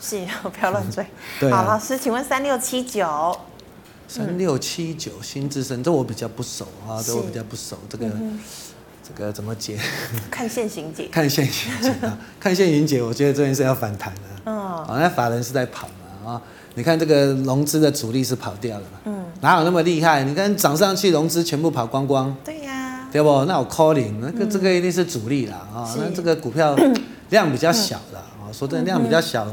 [0.02, 1.06] 是， 不要乱追。
[1.39, 3.38] 对，好，老师，请问三六七九，
[4.08, 7.78] 三六七九新至升，这我比较不熟啊，这我比较不熟。
[7.88, 8.08] 这个
[9.10, 9.78] 这个怎么解？
[10.30, 11.07] 看线型解。
[11.12, 14.22] 看线型解啊， 看线型解，我觉得这件事要反弹的。
[14.45, 14.55] 嗯，
[14.86, 15.88] 好，那法人是在跑
[16.24, 16.41] 嘛啊？
[16.76, 18.99] 你看这个融资的主力是跑掉了嘛？
[19.05, 20.24] 嗯，哪有那么厉害？
[20.24, 22.36] 你看涨上去，融资全部跑光光。
[22.45, 23.07] 对呀。
[23.12, 23.43] 对不？
[23.45, 26.78] 那我 calling 那个这个一定是主力啦啊，那这个股票
[27.32, 29.47] 量比较小的啊，说真的量比较小，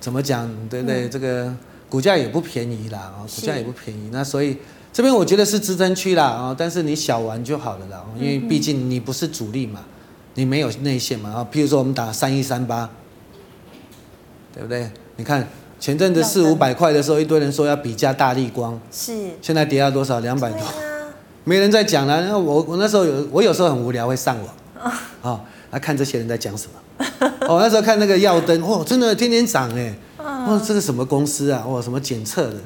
[0.00, 0.48] 怎么讲？
[0.68, 1.08] 对不对？
[1.08, 1.52] 这个
[1.88, 4.10] 股价也不便宜啦啊，股价也不便宜。
[4.12, 4.56] 那所以
[4.92, 9.80] 这边我觉得是支撑区啦啊，但是你小玩就好了啦，因为毕竟你不是主力嘛，
[10.34, 11.46] 你没有内线嘛啊。
[11.52, 12.90] 譬如说我们打三一三八，
[14.52, 14.90] 对不对？
[15.16, 15.46] 你看
[15.78, 20.20] 前阵子四五百块的时候，一堆人说要比价大力光，是，现在跌到多少？
[20.20, 20.60] 两百多。
[21.44, 27.06] 没人在讲了，那我我那时候有，我有时候很无聊会上网，啊，来看这些人在讲什么。
[27.48, 31.64] 哦，那时候看那个耀灯，哦，真的天天涨哎，哦，这是什么公司啊？
[31.66, 32.56] 哦，什么检测的？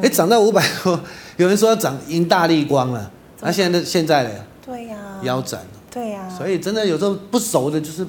[0.00, 0.98] 嗯，哎，涨到五百多，
[1.36, 4.30] 有人说要涨赢大力光了，那现在现在呢？
[4.64, 5.66] 对呀，腰斩了。
[5.90, 8.06] 对呀，所以真的有时候不熟的，就是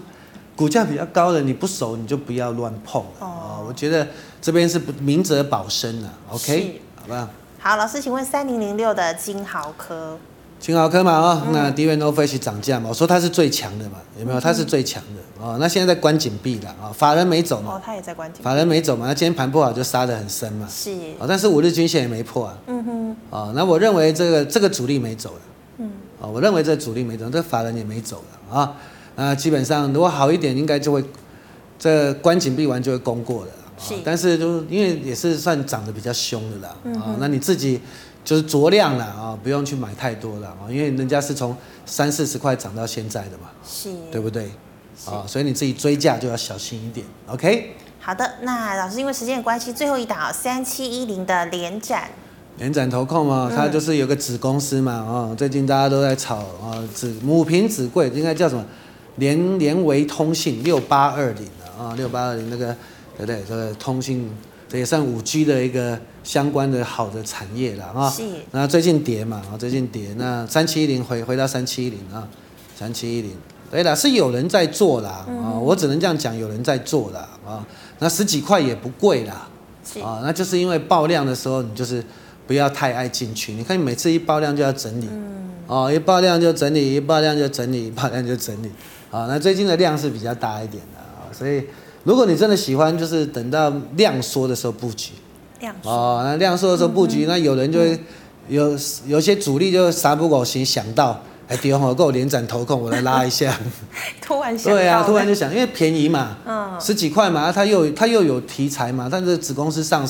[0.55, 3.65] 股价比较高的，你不熟你就不要乱碰哦。
[3.67, 4.07] 我觉得
[4.41, 7.29] 这边是明哲保身了，OK，好吧
[7.59, 7.71] 好？
[7.71, 10.17] 好，老师，请问三零零六的金豪科。
[10.61, 14.39] 晶豪科嘛，哦，嗯、那 DRAM NOR Flash 涨价嘛，我说它是最强的嘛，有没有？
[14.39, 15.57] 它是最强的哦。
[15.59, 17.73] 那现在在关紧闭了啊，法人没走嘛。
[17.73, 18.43] 哦，它也在关紧。
[18.43, 20.67] 法人没走嘛，那今天盘不好就杀得很深嘛。
[20.69, 20.91] 是。
[21.17, 22.55] 哦，但是五日均线也没破啊。
[22.67, 23.15] 嗯哼。
[23.31, 25.41] 哦，那我认为这个这个主力没走了。
[25.79, 25.91] 嗯。
[26.19, 28.77] 哦，我认为这个主力没走，这个法人也没走了啊。
[29.15, 31.03] 那基本上如果好一点，应该就会
[31.79, 33.51] 这关紧闭完就会攻过了。
[33.79, 33.95] 是。
[34.03, 36.75] 但是就因为也是算涨得比较凶的啦。
[36.83, 36.93] 嗯。
[37.01, 37.81] 啊，那你自己。
[38.23, 41.55] 就是酌量了啊，不用去买太多了啊，因为人家是从
[41.85, 44.51] 三四十块涨到现在的嘛，是，对不对？
[45.05, 47.05] 啊，所以你自己追价就要小心一点。
[47.27, 47.75] OK。
[47.99, 52.09] 好的，那老师因为时间的关系，最后一档三七一零的联展，
[52.57, 58.63] 联展投控嘛，它就是有个子公司嘛，啊，最近大家都在炒啊，子母凭子贵，应该叫什么？
[59.17, 61.47] 联联维通信六八二零
[61.77, 62.75] 啊，六八二零那个
[63.17, 63.43] 对不对？
[63.47, 64.31] 这个通信。
[64.71, 68.09] 这也算五 G 的一个相关的好的产业了啊。
[68.09, 68.23] 是。
[68.51, 72.25] 那最近跌嘛，啊，最近跌，那三七一零回回到三七一零啊，
[72.79, 73.31] 三七一零，
[73.69, 77.67] 对了，是有人在做啦，啊，我只能这样讲，有人在做啦啊。
[77.99, 79.49] 那十几块也不贵啦，
[80.01, 82.01] 啊，那就是因为爆量的时候，你就是
[82.47, 83.51] 不要太爱进去。
[83.51, 85.09] 你看，你每次一爆量就要整理，
[85.67, 88.71] 哦，一爆量就整理，一爆量就整理，一爆量就整理，
[89.11, 91.61] 啊，那最近的量是比较大一点的啊，所以。
[92.03, 95.11] 如果你真的喜欢，就是等到量缩的时候布局。
[95.59, 97.99] 量缩哦，那量缩的时候布局，嗯、那有人就会、嗯、
[98.47, 103.55] 有有些主力就三不五时想到，哎，对哦，给我连斩投控，我来拉一下。
[104.19, 104.73] 突然想。
[104.73, 110.03] 对啊，突然就想，因为便宜嘛，嗯，十几块嘛，它又它又有题材嘛，但是子公司上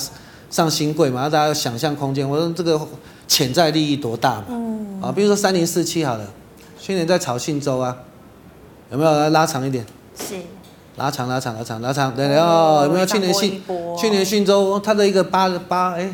[0.48, 2.26] 上新贵嘛，大家有想象空间。
[2.26, 2.80] 我说这个
[3.28, 4.44] 潜在利益多大嘛？
[4.48, 5.02] 嗯。
[5.02, 6.26] 啊，比如说三零四七好了，
[6.80, 7.94] 去年在炒信州啊，
[8.90, 9.84] 有没有来拉长一点？
[10.18, 10.36] 是。
[10.96, 13.62] 拉长拉长拉长拉长，对对哦，有没有去年信
[13.98, 16.10] 去年信州它的一个八八哎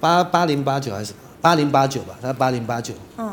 [0.00, 2.14] 八八零八九还是八零八九吧？
[2.22, 2.94] 它八零八九。
[3.18, 3.30] 嗯。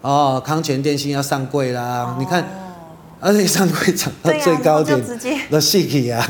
[0.00, 2.14] 哦，康泉电信要上柜啦！
[2.18, 2.44] 你看，
[3.20, 5.02] 而且上柜涨到最高点，
[5.48, 6.22] 那细气啊！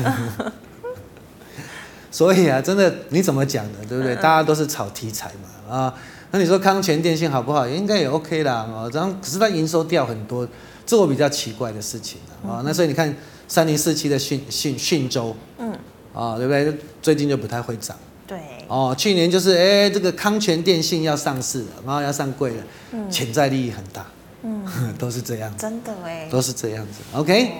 [2.09, 4.15] 所以啊，真的你怎么讲的，对不对？
[4.15, 5.93] 大家都是炒题材嘛啊。
[6.31, 7.67] 那你说康泉电信好不好？
[7.67, 8.89] 应该也 OK 啦哦。
[8.93, 10.47] 然后可是它营收掉很多。
[10.85, 13.15] 这我比较奇怪的事情啊，嗯、那所以你看
[13.47, 15.71] 三零四七的讯讯讯州，嗯，
[16.13, 16.77] 啊，对不对？
[17.01, 24.05] 最近就不太会涨，对，哦，去年就是哎，这个康泉电信要上市了，然后要上柜了，嗯，潜在利益很大，
[24.43, 24.65] 嗯，
[24.99, 27.51] 都是这样，真的哎，都是这样子，OK，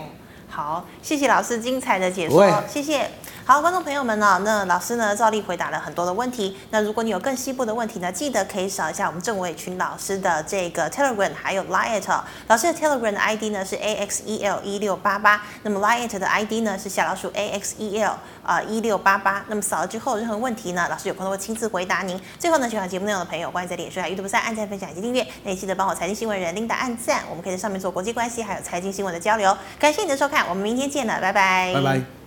[0.48, 3.10] 好，谢谢老师精彩的解说，喂谢谢。
[3.48, 6.58] 好，观众朋友们呢，那老师呢照例回答了很多的问题。
[6.72, 12.02] 那如果你有更细部的问题呢，记得可以扫一下我们郑伟群老师的这个 Telegram 还有 Line。
[12.48, 19.46] 老师的 Telegram 的 ID 呢是 AXEL 一六八八，那么 Line 的 ID 呢是小老鼠 AXEL 啊一六八八。
[19.48, 22.20] 那么扫了之后，任何问题呢，老师有空都会亲自回答您。
[22.40, 25.24] 最后呢，喜欢节目内容的朋友，欢迎在脸书、YouTube 上按赞、分享以及订阅。
[25.44, 29.56] 那也记得帮我财经新闻人 Linda 按赞，我们可以在上面做国际关系还有财经新闻的交流。
[29.78, 31.72] 感谢你的收看，我们明天见了，拜拜。
[31.76, 32.25] 拜拜。